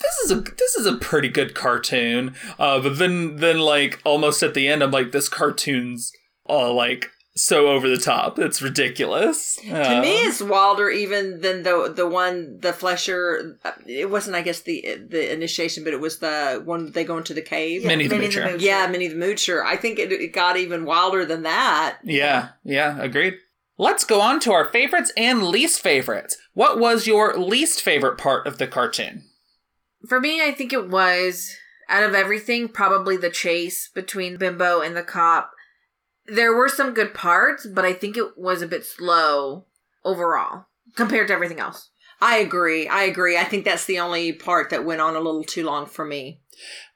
this 0.00 0.14
is 0.24 0.30
a 0.30 0.36
this 0.40 0.74
is 0.76 0.86
a 0.86 0.96
pretty 0.96 1.28
good 1.28 1.54
cartoon. 1.54 2.34
Uh 2.58 2.80
but 2.80 2.98
then 2.98 3.36
then 3.36 3.58
like 3.58 4.00
almost 4.04 4.42
at 4.42 4.54
the 4.54 4.68
end 4.68 4.82
I'm 4.82 4.90
like 4.90 5.12
this 5.12 5.28
cartoon's 5.28 6.12
all 6.46 6.74
like 6.74 7.10
so 7.38 7.68
over 7.68 7.88
the 7.88 7.96
top. 7.96 8.38
It's 8.38 8.60
ridiculous. 8.60 9.56
to 9.56 9.64
me, 9.64 9.72
um, 9.72 10.02
it's 10.04 10.42
wilder 10.42 10.90
even 10.90 11.40
than 11.40 11.62
the 11.62 11.92
the 11.94 12.06
one 12.06 12.58
the 12.60 12.72
Fleischer. 12.72 13.58
Uh, 13.64 13.72
it 13.86 14.10
wasn't, 14.10 14.36
I 14.36 14.42
guess, 14.42 14.60
the 14.62 14.98
the 15.08 15.32
initiation, 15.32 15.84
but 15.84 15.92
it 15.92 16.00
was 16.00 16.18
the 16.18 16.60
one 16.64 16.92
they 16.92 17.04
go 17.04 17.16
into 17.16 17.34
the 17.34 17.42
cave. 17.42 17.84
Minnie 17.84 18.08
the 18.08 18.16
Minnie 18.16 18.28
the 18.28 18.40
Moocher. 18.40 18.54
Moocher. 18.54 18.60
Yeah, 18.60 18.86
Minnie 18.88 19.08
the 19.08 19.16
Moocher. 19.16 19.64
I 19.64 19.76
think 19.76 19.98
it, 19.98 20.12
it 20.12 20.32
got 20.32 20.56
even 20.56 20.84
wilder 20.84 21.24
than 21.24 21.42
that. 21.44 21.98
Yeah, 22.02 22.50
yeah, 22.64 23.00
agreed. 23.00 23.34
Let's 23.80 24.04
go 24.04 24.20
on 24.20 24.40
to 24.40 24.52
our 24.52 24.64
favorites 24.64 25.12
and 25.16 25.44
least 25.44 25.80
favorites. 25.80 26.36
What 26.52 26.80
was 26.80 27.06
your 27.06 27.38
least 27.38 27.80
favorite 27.80 28.18
part 28.18 28.46
of 28.46 28.58
the 28.58 28.66
cartoon? 28.66 29.22
For 30.08 30.20
me, 30.20 30.42
I 30.42 30.50
think 30.50 30.72
it 30.72 30.88
was 30.88 31.54
out 31.88 32.02
of 32.02 32.14
everything, 32.14 32.68
probably 32.68 33.16
the 33.16 33.30
chase 33.30 33.88
between 33.94 34.36
Bimbo 34.36 34.80
and 34.80 34.96
the 34.96 35.02
cop. 35.02 35.52
There 36.28 36.54
were 36.54 36.68
some 36.68 36.94
good 36.94 37.14
parts, 37.14 37.66
but 37.66 37.84
I 37.84 37.92
think 37.92 38.16
it 38.16 38.36
was 38.36 38.62
a 38.62 38.66
bit 38.66 38.84
slow 38.84 39.66
overall 40.04 40.66
compared 40.94 41.28
to 41.28 41.34
everything 41.34 41.60
else. 41.60 41.90
I 42.20 42.38
agree. 42.38 42.88
I 42.88 43.04
agree. 43.04 43.38
I 43.38 43.44
think 43.44 43.64
that's 43.64 43.84
the 43.84 44.00
only 44.00 44.32
part 44.32 44.70
that 44.70 44.84
went 44.84 45.00
on 45.00 45.14
a 45.14 45.20
little 45.20 45.44
too 45.44 45.64
long 45.64 45.86
for 45.86 46.04
me. 46.04 46.40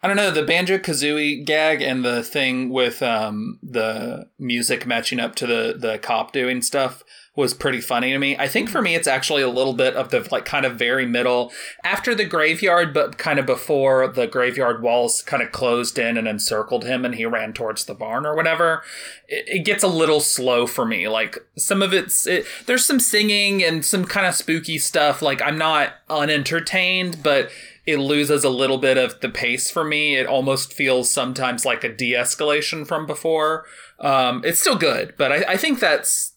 I 0.03 0.09
don't 0.09 0.16
know, 0.16 0.33
the 0.33 0.42
Banjo 0.42 0.79
Kazooie 0.79 1.47
gag 1.47 1.81
and 1.81 2.05
the 2.05 2.25
thing 2.25 2.71
with 2.71 3.01
um, 3.03 3.61
the 3.62 4.29
music 4.38 4.87
matching 4.87 5.21
up 5.21 5.37
to 5.37 5.47
the, 5.47 5.77
the 5.79 5.99
cop 5.99 6.33
doing 6.33 6.62
stuff 6.62 7.05
was 7.35 7.55
pretty 7.55 7.81
funny 7.81 8.12
to 8.12 8.18
me. 8.18 8.37
I 8.37 8.47
think 8.47 8.68
for 8.68 8.83
me, 8.83 8.95
it's 8.95 9.07
actually 9.07 9.40
a 9.40 9.49
little 9.49 9.73
bit 9.73 9.95
of 9.95 10.11
the 10.11 10.29
like 10.31 10.45
kind 10.45 10.66
of 10.66 10.77
very 10.77 11.07
middle 11.07 11.51
after 11.83 12.14
the 12.14 12.27
graveyard, 12.27 12.92
but 12.92 13.16
kind 13.16 13.38
of 13.38 13.47
before 13.47 14.07
the 14.07 14.27
graveyard 14.27 14.83
walls 14.83 15.23
kind 15.23 15.42
of 15.42 15.51
closed 15.51 15.99
in 15.99 16.18
and 16.18 16.29
encircled 16.29 16.85
him 16.85 17.07
and 17.07 17.14
he 17.14 17.25
ran 17.25 17.55
towards 17.55 17.87
the 17.87 17.95
barn 17.95 18.27
or 18.27 18.37
whatever. 18.37 18.83
It, 19.29 19.45
it 19.49 19.64
gets 19.64 19.83
a 19.83 19.88
little 19.88 20.21
slow 20.21 20.66
for 20.66 20.85
me. 20.85 21.09
Like 21.09 21.38
some 21.57 21.81
of 21.81 21.95
it's, 21.95 22.27
it, 22.27 22.45
there's 22.66 22.85
some 22.85 23.01
singing 23.01 23.64
and 23.64 23.83
some 23.83 24.05
kind 24.05 24.27
of 24.27 24.35
spooky 24.35 24.77
stuff. 24.77 25.23
Like 25.23 25.40
I'm 25.40 25.57
not 25.57 25.95
unentertained, 26.11 27.23
but 27.23 27.51
it 27.87 27.97
loses 27.97 28.45
a 28.45 28.51
little 28.51 28.79
bit 28.79 28.99
of 28.99 29.21
the 29.21 29.31
pace 29.31 29.71
for 29.71 29.85
me. 29.85 30.16
It 30.16 30.27
almost 30.27 30.75
feels 30.75 31.11
sometimes 31.11 31.64
like 31.64 31.83
a 31.83 31.92
de 31.92 32.12
escalation 32.12 32.87
from 32.87 33.07
before. 33.07 33.64
Um, 33.99 34.42
it's 34.45 34.61
still 34.61 34.77
good, 34.77 35.14
but 35.16 35.33
I, 35.33 35.53
I 35.53 35.57
think 35.57 35.81
that's 35.81 36.32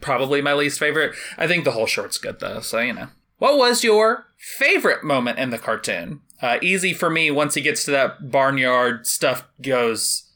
probably 0.00 0.40
my 0.42 0.54
least 0.54 0.78
favorite. 0.78 1.14
I 1.36 1.46
think 1.46 1.64
the 1.64 1.72
whole 1.72 1.86
short's 1.86 2.18
good 2.18 2.40
though, 2.40 2.60
so 2.60 2.80
you 2.80 2.92
know. 2.92 3.08
What 3.38 3.56
was 3.56 3.84
your 3.84 4.26
favorite 4.36 5.04
moment 5.04 5.38
in 5.38 5.50
the 5.50 5.58
cartoon? 5.58 6.20
Uh, 6.42 6.58
easy 6.62 6.92
for 6.92 7.10
me. 7.10 7.30
Once 7.30 7.54
he 7.54 7.60
gets 7.60 7.84
to 7.84 7.90
that 7.92 8.30
barnyard, 8.30 9.06
stuff 9.06 9.46
goes 9.62 10.30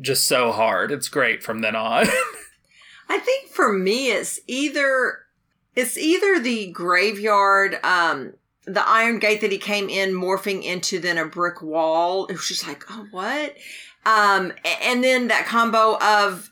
just 0.00 0.26
so 0.26 0.52
hard. 0.52 0.90
It's 0.90 1.08
great 1.08 1.42
from 1.42 1.60
then 1.60 1.76
on. 1.76 2.06
I 3.08 3.18
think 3.18 3.50
for 3.50 3.72
me, 3.72 4.10
it's 4.10 4.40
either 4.46 5.18
it's 5.74 5.98
either 5.98 6.40
the 6.40 6.70
graveyard, 6.72 7.78
um, 7.84 8.32
the 8.64 8.86
iron 8.88 9.18
gate 9.18 9.42
that 9.42 9.52
he 9.52 9.58
came 9.58 9.88
in 9.88 10.12
morphing 10.12 10.64
into 10.64 10.98
then 10.98 11.18
a 11.18 11.26
brick 11.26 11.62
wall. 11.62 12.26
It 12.26 12.32
was 12.32 12.48
just 12.48 12.66
like, 12.66 12.84
oh, 12.90 13.06
what? 13.10 13.54
Um, 14.06 14.52
and 14.82 15.04
then 15.04 15.28
that 15.28 15.46
combo 15.46 15.98
of 15.98 16.50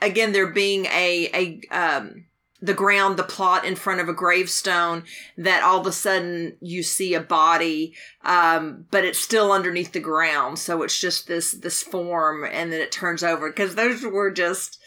again 0.00 0.32
there 0.32 0.46
being 0.48 0.86
a 0.86 1.30
a 1.34 1.74
um 1.76 2.26
the 2.60 2.74
ground, 2.74 3.18
the 3.18 3.22
plot 3.22 3.64
in 3.64 3.76
front 3.76 4.00
of 4.00 4.08
a 4.08 4.14
gravestone, 4.14 5.04
that 5.36 5.62
all 5.62 5.80
of 5.80 5.86
a 5.86 5.92
sudden 5.92 6.56
you 6.60 6.82
see 6.82 7.14
a 7.14 7.20
body, 7.20 7.94
um, 8.24 8.86
but 8.90 9.04
it's 9.04 9.18
still 9.18 9.52
underneath 9.52 9.92
the 9.92 10.00
ground. 10.00 10.58
So 10.58 10.82
it's 10.82 10.98
just 10.98 11.26
this 11.26 11.52
this 11.52 11.82
form, 11.82 12.44
and 12.44 12.72
then 12.72 12.80
it 12.80 12.92
turns 12.92 13.22
over. 13.22 13.50
Because 13.50 13.74
those 13.74 14.02
were 14.02 14.30
just, 14.30 14.78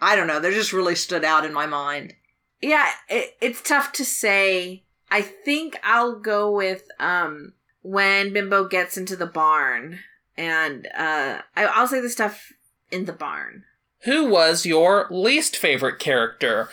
I 0.00 0.14
don't 0.14 0.28
know, 0.28 0.40
they 0.40 0.52
just 0.52 0.72
really 0.72 0.94
stood 0.94 1.24
out 1.24 1.44
in 1.44 1.52
my 1.52 1.66
mind. 1.66 2.14
Yeah, 2.62 2.88
it, 3.08 3.36
it's 3.40 3.62
tough 3.62 3.92
to 3.92 4.04
say. 4.04 4.84
I 5.10 5.22
think 5.22 5.78
I'll 5.84 6.18
go 6.18 6.50
with 6.50 6.88
um 6.98 7.52
when 7.82 8.32
Bimbo 8.32 8.66
gets 8.68 8.96
into 8.96 9.16
the 9.16 9.26
barn, 9.26 10.00
and 10.36 10.86
uh, 10.86 11.42
I, 11.56 11.66
I'll 11.66 11.88
say 11.88 12.00
the 12.00 12.10
stuff 12.10 12.52
in 12.90 13.04
the 13.04 13.12
barn. 13.12 13.64
Who 14.06 14.24
was 14.26 14.64
your 14.66 15.06
least 15.10 15.56
favorite 15.56 15.98
character? 15.98 16.68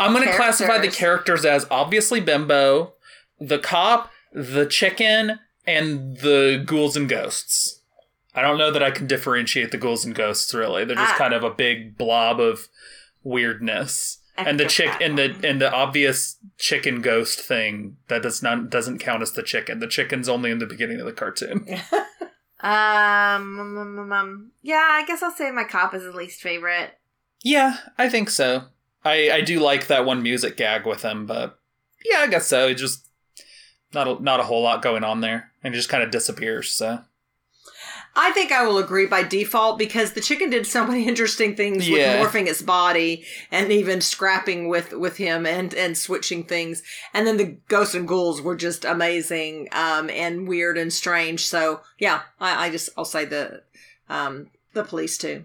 I'm 0.00 0.12
going 0.12 0.26
to 0.26 0.34
classify 0.34 0.78
the 0.78 0.88
characters 0.88 1.44
as 1.44 1.66
obviously 1.70 2.20
Bimbo, 2.20 2.94
the 3.38 3.58
cop, 3.58 4.10
the 4.32 4.66
chicken, 4.66 5.38
and 5.66 6.16
the 6.18 6.62
ghouls 6.66 6.96
and 6.96 7.08
ghosts. 7.08 7.80
I 8.34 8.42
don't 8.42 8.58
know 8.58 8.70
that 8.70 8.82
I 8.82 8.90
can 8.90 9.06
differentiate 9.06 9.70
the 9.70 9.78
ghouls 9.78 10.04
and 10.04 10.14
ghosts 10.14 10.52
really. 10.54 10.84
They're 10.84 10.96
just 10.96 11.14
Ah. 11.14 11.18
kind 11.18 11.34
of 11.34 11.42
a 11.44 11.50
big 11.50 11.96
blob 11.98 12.40
of 12.40 12.68
weirdness. 13.24 14.18
and 14.38 14.60
the 14.60 14.66
chick 14.66 14.90
and 15.00 15.16
the 15.16 15.34
and 15.42 15.62
the 15.62 15.72
obvious 15.72 16.36
chicken 16.58 17.00
ghost 17.00 17.40
thing 17.40 17.96
that 18.08 18.22
does 18.22 18.42
not 18.42 18.68
doesn't 18.68 18.98
count 18.98 19.22
as 19.22 19.32
the 19.32 19.42
chicken. 19.42 19.78
The 19.78 19.86
chicken's 19.86 20.28
only 20.28 20.50
in 20.50 20.58
the 20.58 20.66
beginning 20.66 21.00
of 21.00 21.06
the 21.06 21.12
cartoon. 21.14 21.66
Um, 22.60 23.60
um, 23.60 23.98
um, 23.98 24.12
um, 24.12 24.50
yeah, 24.62 24.86
I 24.90 25.04
guess 25.06 25.22
I'll 25.22 25.30
say 25.30 25.50
my 25.50 25.64
cop 25.64 25.94
is 25.94 26.04
the 26.04 26.12
least 26.12 26.40
favorite. 26.40 26.98
Yeah, 27.42 27.76
I 27.98 28.08
think 28.08 28.30
so. 28.30 28.64
I 29.04 29.30
I 29.30 29.40
do 29.42 29.60
like 29.60 29.86
that 29.86 30.04
one 30.04 30.22
music 30.22 30.56
gag 30.56 30.86
with 30.86 31.02
him, 31.02 31.26
but 31.26 31.58
yeah, 32.04 32.18
I 32.18 32.26
guess 32.26 32.46
so. 32.46 32.68
It 32.68 32.74
just 32.74 33.06
not 33.92 34.08
a, 34.08 34.22
not 34.22 34.40
a 34.40 34.44
whole 34.44 34.62
lot 34.62 34.82
going 34.82 35.04
on 35.04 35.20
there, 35.20 35.52
and 35.62 35.74
it 35.74 35.76
just 35.76 35.88
kind 35.88 36.02
of 36.02 36.10
disappears. 36.10 36.70
So 36.72 37.00
I 38.18 38.30
think 38.32 38.50
I 38.50 38.66
will 38.66 38.78
agree 38.78 39.06
by 39.06 39.22
default 39.22 39.78
because 39.78 40.12
the 40.14 40.20
chicken 40.22 40.48
did 40.50 40.66
so 40.66 40.86
many 40.88 41.06
interesting 41.06 41.54
things 41.54 41.86
Yeah. 41.88 42.20
with 42.22 42.32
morphing 42.32 42.46
its 42.46 42.62
body 42.62 43.24
and 43.52 43.70
even 43.70 44.00
scrapping 44.00 44.68
with 44.68 44.92
with 44.92 45.18
him 45.18 45.44
and 45.46 45.74
and 45.74 45.96
switching 45.98 46.42
things. 46.44 46.82
And 47.12 47.26
then 47.26 47.36
the 47.36 47.58
ghosts 47.68 47.94
and 47.94 48.08
ghouls 48.08 48.40
were 48.40 48.56
just 48.56 48.84
amazing 48.86 49.68
um, 49.72 50.08
and 50.10 50.48
weird 50.48 50.78
and 50.78 50.92
strange. 50.92 51.46
So 51.46 51.82
yeah, 51.98 52.22
I, 52.40 52.66
I 52.66 52.70
just 52.70 52.88
I'll 52.96 53.04
say 53.04 53.24
the 53.26 53.62
um, 54.08 54.48
the 54.72 54.82
police 54.84 55.18
too. 55.18 55.44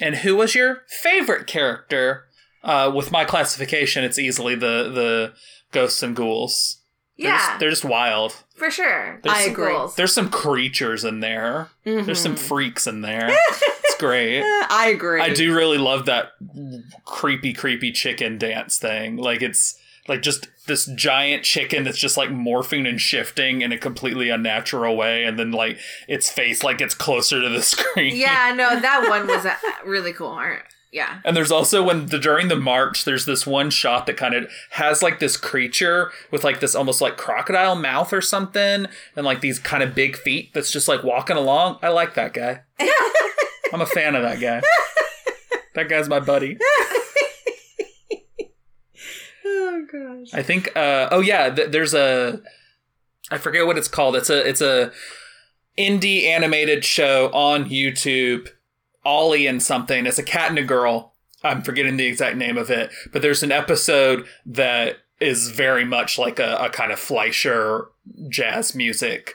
And 0.00 0.16
who 0.16 0.34
was 0.36 0.54
your 0.54 0.82
favorite 0.88 1.46
character? 1.46 2.24
Uh, 2.62 2.90
with 2.94 3.10
my 3.10 3.24
classification, 3.24 4.04
it's 4.04 4.18
easily 4.18 4.54
the 4.54 4.90
the 4.90 5.32
ghosts 5.72 6.02
and 6.02 6.14
ghouls. 6.16 6.79
They're 7.20 7.30
Yeah, 7.30 7.38
just, 7.38 7.60
they're 7.60 7.70
just 7.70 7.84
wild. 7.84 8.32
for 8.56 8.70
sure. 8.70 9.20
There's 9.22 9.36
I 9.36 9.42
some- 9.42 9.52
agree. 9.52 9.76
There's 9.96 10.12
some 10.14 10.30
creatures 10.30 11.04
in 11.04 11.20
there. 11.20 11.68
There's 11.84 12.20
some 12.20 12.34
Mhm. 12.34 12.38
freaks 12.38 12.86
in 12.86 13.02
there. 13.02 13.28
it's 13.50 13.96
great. 13.98 14.42
I 14.42 14.88
agree. 14.94 15.20
I 15.20 15.30
do 15.34 15.54
really 15.54 15.78
love 15.78 16.06
that 16.06 16.32
creepy, 17.04 17.52
creepy 17.52 17.92
chicken 17.92 18.38
dance 18.38 18.78
thing. 18.78 19.16
Like 19.16 19.42
it's 19.42 19.78
like 20.08 20.22
just 20.22 20.48
this 20.66 20.86
giant 20.86 21.44
chicken 21.44 21.84
that's 21.84 21.98
just 21.98 22.16
like 22.16 22.30
morphing 22.30 22.88
and 22.88 23.00
shifting 23.00 23.60
in 23.62 23.70
a 23.72 23.78
completely 23.78 24.30
unnatural 24.30 24.96
way, 24.96 25.24
and 25.24 25.38
then 25.38 25.52
like 25.52 25.78
its 26.08 26.30
face 26.30 26.62
like 26.64 26.78
gets 26.78 26.94
closer 26.94 27.40
to 27.40 27.48
the 27.48 27.62
screen. 27.74 28.16
Yeah, 28.16 28.52
no, 28.56 28.80
that 28.80 29.08
one 29.08 29.26
was 29.26 29.46
really 29.84 30.12
cool. 30.12 30.38
Yeah. 30.92 31.20
And 31.24 31.36
there's 31.36 31.52
also 31.52 31.84
when 31.84 32.06
the 32.06 32.18
during 32.18 32.48
the 32.48 32.56
march, 32.56 33.04
there's 33.04 33.24
this 33.24 33.46
one 33.46 33.70
shot 33.70 34.06
that 34.06 34.16
kind 34.16 34.34
of 34.34 34.50
has 34.70 35.02
like 35.02 35.20
this 35.20 35.36
creature 35.36 36.10
with 36.32 36.42
like 36.42 36.58
this 36.60 36.74
almost 36.74 37.00
like 37.00 37.16
crocodile 37.16 37.76
mouth 37.76 38.12
or 38.12 38.20
something, 38.20 38.86
and 39.14 39.24
like 39.26 39.40
these 39.40 39.58
kind 39.60 39.82
of 39.84 39.94
big 39.94 40.16
feet 40.16 40.52
that's 40.52 40.72
just 40.72 40.88
like 40.88 41.04
walking 41.04 41.36
along. 41.36 41.78
I 41.82 41.88
like 41.88 42.14
that 42.14 42.34
guy. 42.34 42.62
I'm 43.72 43.80
a 43.80 43.86
fan 43.86 44.16
of 44.16 44.22
that 44.22 44.40
guy. 44.40 44.62
That 45.74 45.88
guy's 45.88 46.08
my 46.08 46.18
buddy. 46.18 46.58
Oh 49.46 49.86
gosh. 49.90 50.28
I 50.34 50.42
think. 50.42 50.76
Uh, 50.76 51.08
oh 51.10 51.20
yeah, 51.20 51.50
th- 51.50 51.70
there's 51.70 51.94
a. 51.94 52.40
I 53.30 53.38
forget 53.38 53.66
what 53.66 53.78
it's 53.78 53.88
called. 53.88 54.16
It's 54.16 54.30
a 54.30 54.46
it's 54.48 54.60
a 54.60 54.90
indie 55.78 56.24
animated 56.24 56.84
show 56.84 57.30
on 57.32 57.66
YouTube. 57.66 58.48
Ollie 59.04 59.46
and 59.46 59.62
something. 59.62 60.06
It's 60.06 60.18
a 60.18 60.22
cat 60.22 60.50
and 60.50 60.58
a 60.58 60.64
girl. 60.64 61.14
I'm 61.42 61.62
forgetting 61.62 61.96
the 61.96 62.06
exact 62.06 62.36
name 62.36 62.58
of 62.58 62.70
it, 62.70 62.90
but 63.12 63.22
there's 63.22 63.42
an 63.42 63.52
episode 63.52 64.26
that 64.44 64.98
is 65.20 65.50
very 65.50 65.84
much 65.84 66.18
like 66.18 66.38
a, 66.38 66.56
a 66.56 66.70
kind 66.70 66.92
of 66.92 66.98
Fleischer 66.98 67.88
jazz 68.28 68.74
music, 68.74 69.34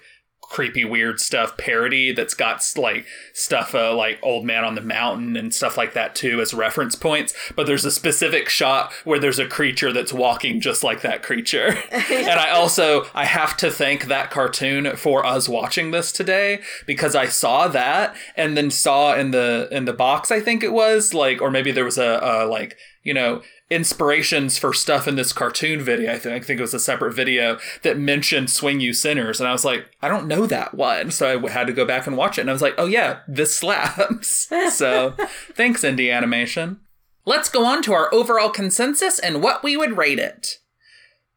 creepy, 0.50 0.86
weird 0.86 1.20
stuff 1.20 1.58
parody 1.58 2.12
that's 2.12 2.34
got 2.34 2.64
like 2.78 3.06
stuff 3.34 3.76
uh, 3.76 3.96
like 3.96 4.20
Old 4.24 4.46
Man 4.46 4.64
on 4.64 4.76
the 4.76 4.82
Mountain 4.82 5.36
and 5.36 5.54
stuff 5.54 5.78
like 5.78 5.94
that 5.94 6.16
too 6.16 6.42
as 6.42 6.54
reference 6.54 6.96
points. 6.96 7.34
But 7.56 7.68
there's 7.68 7.86
a 7.86 7.92
specific 7.92 8.50
shot 8.50 8.94
where 9.04 9.20
there's 9.20 9.40
a 9.40 9.48
creature 9.48 9.92
that's 9.92 10.14
walking 10.14 10.62
just 10.62 10.84
like 10.84 11.02
that 11.02 11.24
creature. 11.24 11.78
and 11.92 12.40
I 12.40 12.52
also 12.52 13.06
I 13.14 13.26
have 13.26 13.58
to 13.58 13.72
thank 13.72 14.06
that 14.06 14.32
cartoon 14.32 14.96
for 14.96 15.26
us 15.26 15.50
watching 15.50 15.92
this 15.92 16.12
today 16.12 16.62
because 16.86 17.16
I 17.16 17.28
saw 17.28 17.68
that 17.68 18.16
and 18.36 18.56
then 18.56 18.72
saw 18.72 19.16
in 19.16 19.32
the 19.32 19.68
in 19.72 19.86
the 19.86 19.94
box 19.94 20.32
I 20.32 20.40
think 20.40 20.64
it 20.64 20.74
was 20.74 21.14
like 21.14 21.42
or 21.42 21.52
maybe 21.52 21.72
there 21.72 21.86
was 21.86 21.98
a, 21.98 22.20
a 22.22 22.46
like 22.46 22.78
you 23.06 23.14
know 23.14 23.42
inspirations 23.70 24.58
for 24.58 24.74
stuff 24.74 25.08
in 25.08 25.16
this 25.16 25.32
cartoon 25.32 25.82
video. 25.82 26.12
I 26.12 26.20
think 26.20 26.36
I 26.36 26.46
think 26.46 26.60
it 26.60 26.64
was 26.64 26.74
a 26.74 26.80
separate 26.80 27.14
video 27.14 27.58
that 27.84 27.98
mentioned 27.98 28.50
Swing 28.50 28.82
You 28.82 28.92
Sinners 28.92 29.40
and 29.40 29.48
I 29.48 29.54
was 29.54 29.64
like 29.64 29.86
I 30.02 30.10
don't 30.10 30.28
know 30.28 30.46
that 30.48 30.74
one 30.74 31.12
so 31.12 31.46
I 31.46 31.50
had 31.50 31.68
to 31.68 31.74
go 31.74 31.86
back 31.86 32.06
and 32.08 32.18
watch 32.18 32.38
it 32.38 32.42
and 32.42 32.50
I 32.50 32.54
was 32.54 32.62
like 32.62 32.76
oh 32.78 32.88
yeah 32.88 33.20
this 33.30 33.58
slaps. 33.58 34.50
so 34.76 35.16
thanks 35.54 35.84
indie 35.84 36.14
animation. 36.14 36.82
Let's 37.26 37.50
go 37.50 37.66
on 37.66 37.82
to 37.84 37.94
our 37.94 38.14
overall 38.14 38.50
consensus 38.50 39.18
and 39.18 39.42
what 39.42 39.64
we 39.64 39.78
would 39.78 39.98
rate 39.98 40.20
it. 40.20 40.60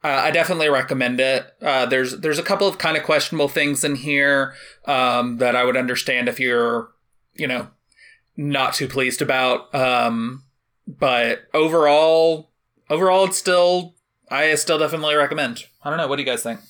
Uh, 0.04 0.09
I 0.09 0.31
definitely 0.31 0.68
recommend 0.68 1.18
it. 1.18 1.46
Uh, 1.61 1.87
there's 1.87 2.18
there's 2.18 2.38
a 2.38 2.42
couple 2.42 2.68
of 2.68 2.78
kind 2.78 2.96
of 2.96 3.02
questionable 3.02 3.48
things 3.48 3.83
in 3.83 3.96
here 3.96 4.54
um, 4.85 5.38
that 5.38 5.57
I 5.57 5.64
would 5.64 5.76
understand 5.76 6.28
if 6.28 6.38
you're, 6.38 6.90
you 7.35 7.48
know, 7.48 7.68
not 8.37 8.74
too 8.74 8.87
pleased 8.87 9.20
about. 9.20 9.74
Um, 9.74 10.44
but 10.98 11.42
overall, 11.53 12.51
overall, 12.88 13.27
it's 13.27 13.37
still 13.37 13.94
I 14.31 14.55
still 14.57 14.79
definitely 14.79 15.14
recommend. 15.14 15.64
I 15.83 15.90
don't 15.90 15.98
know. 15.98 16.07
What 16.09 16.16
do 16.16 16.22
you 16.22 16.29
guys 16.29 16.42
think? 16.42 16.61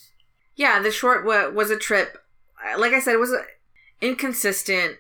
Yeah, 0.57 0.81
the 0.83 0.91
short 0.91 1.25
wa- 1.25 1.49
was 1.51 1.71
a 1.71 1.77
trip. 1.79 2.19
Uh, 2.65 2.79
Like 2.79 2.93
I 2.93 3.01
said, 3.01 3.15
it 3.15 3.21
was 3.21 3.35
inconsistent. 4.01 4.97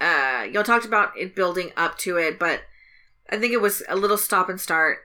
Uh, 0.00 0.46
y'all 0.50 0.62
talked 0.64 0.84
about 0.86 1.16
it 1.16 1.34
building 1.34 1.72
up 1.76 1.98
to 1.98 2.16
it, 2.16 2.38
but 2.38 2.62
I 3.30 3.38
think 3.38 3.52
it 3.52 3.60
was 3.60 3.82
a 3.88 3.96
little 3.96 4.16
stop 4.16 4.48
and 4.48 4.60
start. 4.60 4.98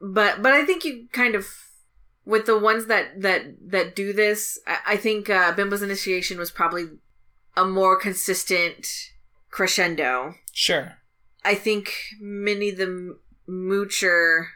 But 0.00 0.42
but 0.42 0.52
I 0.52 0.64
think 0.64 0.84
you 0.84 1.08
kind 1.12 1.34
of 1.34 1.46
with 2.26 2.46
the 2.46 2.58
ones 2.58 2.86
that 2.86 3.20
that 3.22 3.42
that 3.70 3.96
do 3.96 4.12
this, 4.12 4.58
I, 4.66 4.78
I 4.88 4.96
think 4.96 5.30
uh, 5.30 5.52
Bimbo's 5.54 5.82
initiation 5.82 6.38
was 6.38 6.50
probably 6.50 6.84
a 7.56 7.64
more 7.64 7.98
consistent 7.98 8.86
crescendo. 9.50 10.34
Sure. 10.52 10.98
I 11.44 11.54
think 11.54 11.92
Minnie 12.20 12.70
the 12.70 13.18
Moocher 13.48 14.46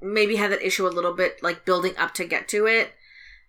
maybe 0.00 0.36
had 0.36 0.52
that 0.52 0.62
issue 0.62 0.86
a 0.86 0.88
little 0.88 1.14
bit, 1.14 1.42
like 1.42 1.64
building 1.64 1.96
up 1.96 2.12
to 2.14 2.24
get 2.24 2.48
to 2.48 2.66
it, 2.66 2.92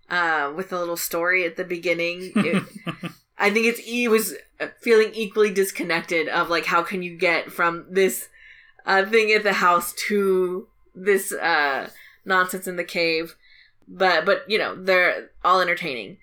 uh, 0.09 0.51
with 0.55 0.71
a 0.71 0.79
little 0.79 0.97
story 0.97 1.45
at 1.45 1.57
the 1.57 1.63
beginning. 1.63 2.31
It, 2.35 2.63
I 3.37 3.49
think 3.49 3.65
it's 3.65 3.79
he 3.79 4.07
was 4.07 4.35
feeling 4.81 5.11
equally 5.13 5.53
disconnected 5.53 6.29
of 6.29 6.49
like 6.49 6.65
how 6.65 6.83
can 6.83 7.03
you 7.03 7.17
get 7.17 7.51
from 7.51 7.85
this 7.89 8.29
uh, 8.85 9.05
thing 9.05 9.31
at 9.31 9.43
the 9.43 9.53
house 9.53 9.93
to 10.07 10.67
this 10.93 11.33
uh, 11.33 11.89
nonsense 12.23 12.67
in 12.67 12.77
the 12.77 12.83
cave, 12.83 13.35
but 13.87 14.25
but 14.25 14.49
you 14.49 14.57
know 14.57 14.75
they're 14.75 15.31
all 15.43 15.59
entertaining. 15.59 16.17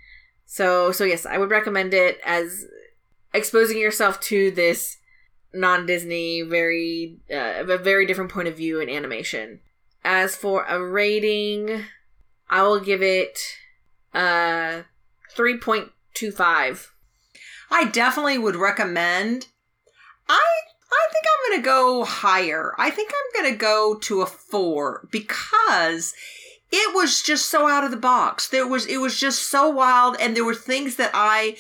So 0.47 0.91
so 0.93 1.05
yes, 1.05 1.27
I 1.27 1.37
would 1.37 1.51
recommend 1.51 1.93
it 1.93 2.19
as 2.25 2.67
exposing 3.35 3.79
yourself 3.79 4.21
to 4.21 4.51
this 4.51 4.99
non 5.55 5.87
Disney, 5.87 6.43
very 6.43 7.19
uh, 7.31 7.65
a 7.69 7.79
very 7.79 8.07
different 8.07 8.31
point 8.31 8.49
of 8.49 8.57
view 8.57 8.81
in 8.81 8.88
animation. 8.88 9.61
As 10.05 10.35
for 10.35 10.65
a 10.65 10.83
rating, 10.85 11.85
I 12.51 12.62
will 12.62 12.81
give 12.81 13.03
it 13.03 13.38
uh 14.15 14.83
three 15.31 15.59
point 15.59 15.91
two 16.15 16.33
five. 16.33 16.93
I 17.71 17.85
definitely 17.87 18.38
would 18.38 18.57
recommend. 18.57 19.47
I 20.29 20.45
I 20.93 21.07
think 21.11 21.25
I'm 21.27 21.51
going 21.51 21.62
to 21.62 21.67
go 21.67 22.05
higher. 22.05 22.75
I 22.79 22.91
think 22.91 23.12
I'm 23.12 23.43
going 23.43 23.55
to 23.55 23.59
go 23.59 23.97
to 24.03 24.21
a 24.21 24.27
4 24.27 25.09
because 25.11 26.12
it 26.71 26.95
was 26.95 27.23
just 27.23 27.49
so 27.49 27.67
out 27.69 27.85
of 27.85 27.91
the 27.91 27.97
box. 27.97 28.49
There 28.49 28.67
was 28.67 28.87
it 28.87 28.99
was 28.99 29.19
just 29.19 29.51
so 29.51 29.69
wild 29.69 30.17
and 30.21 30.37
there 30.37 30.45
were 30.45 30.55
things 30.55 30.97
that 30.97 31.11
I 31.15 31.57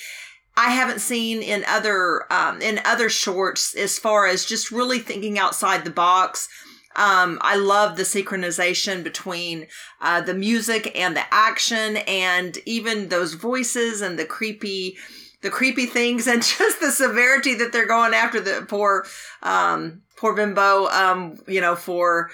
I 0.56 0.70
haven't 0.70 1.00
seen 1.00 1.42
in 1.42 1.64
other 1.66 2.30
um, 2.32 2.60
in 2.60 2.80
other 2.84 3.08
shorts 3.08 3.74
as 3.74 3.98
far 3.98 4.26
as 4.26 4.44
just 4.44 4.70
really 4.70 4.98
thinking 4.98 5.38
outside 5.38 5.84
the 5.84 5.90
box. 5.90 6.48
Um, 6.94 7.38
I 7.40 7.56
love 7.56 7.96
the 7.96 8.02
synchronization 8.02 9.02
between 9.02 9.66
uh, 10.02 10.20
the 10.20 10.34
music 10.34 10.92
and 10.94 11.16
the 11.16 11.24
action, 11.30 11.96
and 12.06 12.58
even 12.66 13.08
those 13.08 13.32
voices 13.32 14.02
and 14.02 14.18
the 14.18 14.26
creepy, 14.26 14.98
the 15.40 15.48
creepy 15.48 15.86
things, 15.86 16.26
and 16.28 16.42
just 16.42 16.80
the 16.80 16.90
severity 16.90 17.54
that 17.54 17.72
they're 17.72 17.86
going 17.86 18.12
after 18.12 18.40
the 18.40 18.66
poor, 18.68 19.06
um, 19.42 20.02
poor 20.16 20.34
bimbo. 20.34 20.86
Um, 20.88 21.38
you 21.48 21.62
know, 21.62 21.76
for 21.76 22.30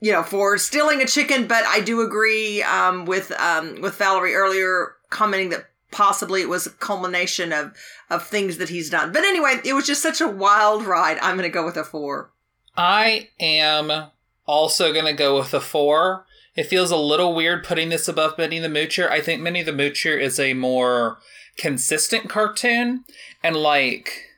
you 0.00 0.12
know, 0.12 0.22
for 0.22 0.58
stealing 0.58 1.00
a 1.00 1.06
chicken. 1.06 1.46
But 1.46 1.64
I 1.64 1.80
do 1.80 2.00
agree 2.00 2.62
um, 2.64 3.06
with 3.06 3.30
um, 3.40 3.80
with 3.80 3.96
Valerie 3.96 4.34
earlier 4.34 4.96
commenting 5.08 5.50
that 5.50 5.66
possibly 5.94 6.42
it 6.42 6.48
was 6.48 6.66
a 6.66 6.70
culmination 6.70 7.52
of 7.52 7.72
of 8.10 8.26
things 8.26 8.58
that 8.58 8.68
he's 8.68 8.90
done. 8.90 9.12
But 9.12 9.24
anyway, 9.24 9.60
it 9.64 9.72
was 9.72 9.86
just 9.86 10.02
such 10.02 10.20
a 10.20 10.28
wild 10.28 10.84
ride. 10.84 11.18
I'm 11.22 11.36
going 11.36 11.48
to 11.48 11.54
go 11.54 11.64
with 11.64 11.76
a 11.76 11.84
four. 11.84 12.30
I 12.76 13.28
am 13.40 14.10
also 14.46 14.92
going 14.92 15.06
to 15.06 15.12
go 15.12 15.38
with 15.38 15.54
a 15.54 15.60
four. 15.60 16.26
It 16.54 16.64
feels 16.64 16.90
a 16.90 16.96
little 16.96 17.34
weird 17.34 17.64
putting 17.64 17.88
this 17.88 18.08
above 18.08 18.36
Minnie 18.36 18.58
the 18.58 18.68
Moocher. 18.68 19.08
I 19.08 19.20
think 19.20 19.40
Minnie 19.40 19.62
the 19.62 19.72
Moocher 19.72 20.20
is 20.20 20.38
a 20.38 20.54
more 20.54 21.18
consistent 21.56 22.28
cartoon. 22.28 23.04
And 23.42 23.56
like, 23.56 24.30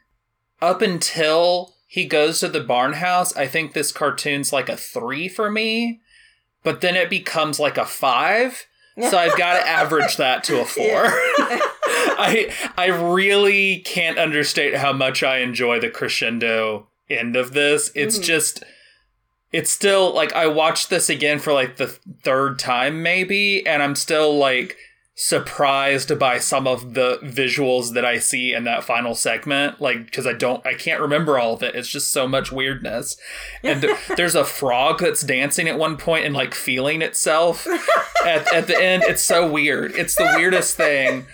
up 0.63 0.81
until 0.81 1.75
he 1.87 2.07
goes 2.07 2.41
to 2.41 2.49
the 2.49 2.61
barn 2.61 2.95
house, 2.95 3.37
I 3.37 3.47
think 3.47 3.73
this 3.73 3.93
cartoon's 3.93 4.53
like 4.53 4.69
a 4.69 4.77
three 4.77 5.29
for 5.29 5.51
me. 5.51 6.01
But 6.63 6.81
then 6.81 6.97
it 6.97 7.11
becomes 7.11 7.61
like 7.61 7.79
a 7.79 7.87
five. 7.87 8.67
So 9.01 9.19
I've 9.19 9.37
got 9.37 9.55
to 9.61 9.69
average 9.69 10.17
that 10.17 10.43
to 10.45 10.61
a 10.61 10.65
four. 10.65 10.85
I 12.19 12.53
I 12.79 12.87
really 12.87 13.79
can't 13.81 14.19
understate 14.19 14.75
how 14.77 14.93
much 14.93 15.23
I 15.23 15.39
enjoy 15.39 15.81
the 15.81 15.91
crescendo 15.91 16.89
end 17.11 17.37
of 17.37 17.53
this. 17.53 17.91
It's 17.95 18.19
Mhm. 18.19 18.23
just 18.23 18.65
it's 19.53 19.71
still 19.71 20.13
like 20.15 20.33
I 20.33 20.47
watched 20.47 20.91
this 20.91 21.09
again 21.09 21.39
for 21.39 21.53
like 21.53 21.77
the 21.77 21.87
third 22.25 22.59
time 22.59 23.03
maybe 23.03 23.67
and 23.67 23.83
I'm 23.83 23.95
still 23.95 24.37
like 24.37 24.77
surprised 25.19 26.19
by 26.19 26.39
some 26.39 26.67
of 26.67 26.93
the 26.93 27.19
visuals 27.23 27.95
that 27.95 28.05
I 28.05 28.19
see 28.19 28.53
in 28.53 28.65
that 28.65 28.85
final 28.85 29.15
segment 29.15 29.81
like 29.81 30.13
cuz 30.13 30.27
I 30.27 30.35
don't 30.35 30.65
I 30.67 30.75
can't 30.75 31.01
remember 31.01 31.39
all 31.39 31.55
of 31.55 31.63
it. 31.63 31.75
It's 31.75 31.89
just 31.89 32.13
so 32.13 32.29
much 32.29 32.53
weirdness. 32.53 33.17
And 33.63 33.81
th- 33.81 33.97
there's 34.17 34.35
a 34.35 34.45
frog 34.45 35.01
that's 35.01 35.23
dancing 35.23 35.69
at 35.69 35.79
one 35.79 35.97
point 35.97 36.27
and 36.27 36.35
like 36.35 36.55
feeling 36.55 37.01
itself 37.01 37.67
at, 38.27 38.53
at 38.53 38.67
the 38.67 38.79
end. 38.79 39.05
It's 39.05 39.23
so 39.23 39.51
weird. 39.51 39.93
It's 39.93 40.15
the 40.17 40.31
weirdest 40.37 40.77
thing. 40.77 41.25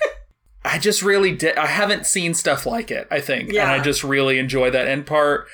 I 0.65 0.79
just 0.79 1.03
really 1.03 1.35
did. 1.35 1.57
I 1.59 1.67
haven't 1.67 2.07
seen 2.07 2.35
stuff 2.35 2.65
like 2.65 2.93
it. 2.93 3.09
I 3.11 3.21
think, 3.21 3.49
and 3.49 3.69
I 3.69 3.81
just 3.81 4.05
really 4.05 4.39
enjoy 4.39 4.71
that 4.71 4.87
end 4.87 5.07
part. 5.07 5.49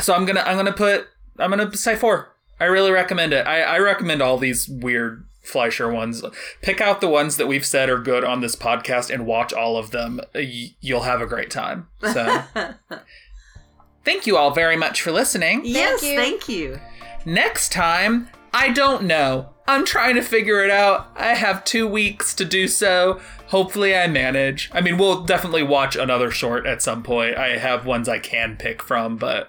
So 0.00 0.12
I'm 0.14 0.26
gonna 0.26 0.40
I'm 0.40 0.56
gonna 0.58 0.72
put 0.72 1.08
I'm 1.38 1.48
gonna 1.48 1.74
say 1.74 1.96
four. 1.96 2.36
I 2.60 2.66
really 2.66 2.90
recommend 2.90 3.32
it. 3.32 3.46
I, 3.46 3.62
I 3.62 3.78
recommend 3.78 4.20
all 4.20 4.36
these 4.36 4.68
weird 4.68 5.24
Fleischer 5.50 5.92
ones. 5.92 6.22
Pick 6.62 6.80
out 6.80 7.00
the 7.00 7.08
ones 7.08 7.36
that 7.36 7.46
we've 7.46 7.66
said 7.66 7.90
are 7.90 7.98
good 7.98 8.24
on 8.24 8.40
this 8.40 8.56
podcast 8.56 9.12
and 9.12 9.26
watch 9.26 9.52
all 9.52 9.76
of 9.76 9.90
them. 9.90 10.20
You'll 10.34 11.02
have 11.02 11.20
a 11.20 11.26
great 11.26 11.50
time. 11.50 11.88
So 12.12 12.42
thank 14.04 14.26
you 14.26 14.36
all 14.36 14.52
very 14.52 14.76
much 14.76 15.02
for 15.02 15.12
listening. 15.12 15.62
yes, 15.64 16.02
you. 16.02 16.16
thank 16.16 16.48
you. 16.48 16.80
Next 17.24 17.72
time, 17.72 18.28
I 18.52 18.70
don't 18.70 19.04
know. 19.04 19.50
I'm 19.68 19.84
trying 19.84 20.16
to 20.16 20.22
figure 20.22 20.64
it 20.64 20.70
out. 20.70 21.12
I 21.14 21.34
have 21.34 21.64
two 21.64 21.86
weeks 21.86 22.34
to 22.34 22.44
do 22.44 22.66
so. 22.66 23.20
Hopefully, 23.48 23.96
I 23.96 24.08
manage. 24.08 24.70
I 24.72 24.80
mean, 24.80 24.98
we'll 24.98 25.24
definitely 25.24 25.62
watch 25.62 25.94
another 25.96 26.30
short 26.30 26.66
at 26.66 26.82
some 26.82 27.02
point. 27.02 27.36
I 27.36 27.58
have 27.58 27.86
ones 27.86 28.08
I 28.08 28.18
can 28.18 28.56
pick 28.56 28.82
from, 28.82 29.16
but 29.16 29.48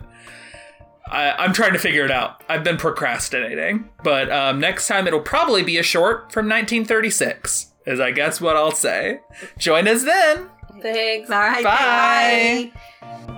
I, 1.07 1.31
I'm 1.31 1.53
trying 1.53 1.73
to 1.73 1.79
figure 1.79 2.05
it 2.05 2.11
out. 2.11 2.43
I've 2.47 2.63
been 2.63 2.77
procrastinating. 2.77 3.89
But 4.03 4.31
um, 4.31 4.59
next 4.59 4.87
time, 4.87 5.07
it'll 5.07 5.19
probably 5.19 5.63
be 5.63 5.77
a 5.77 5.83
short 5.83 6.31
from 6.31 6.45
1936, 6.47 7.67
is 7.85 7.99
I 7.99 8.11
guess 8.11 8.39
what 8.39 8.55
I'll 8.55 8.71
say. 8.71 9.19
Join 9.57 9.87
us 9.87 10.03
then. 10.03 10.49
Thanks. 10.81 11.29
All 11.29 11.39
right, 11.39 11.63
Bye. 11.63 12.71
bye. 13.01 13.37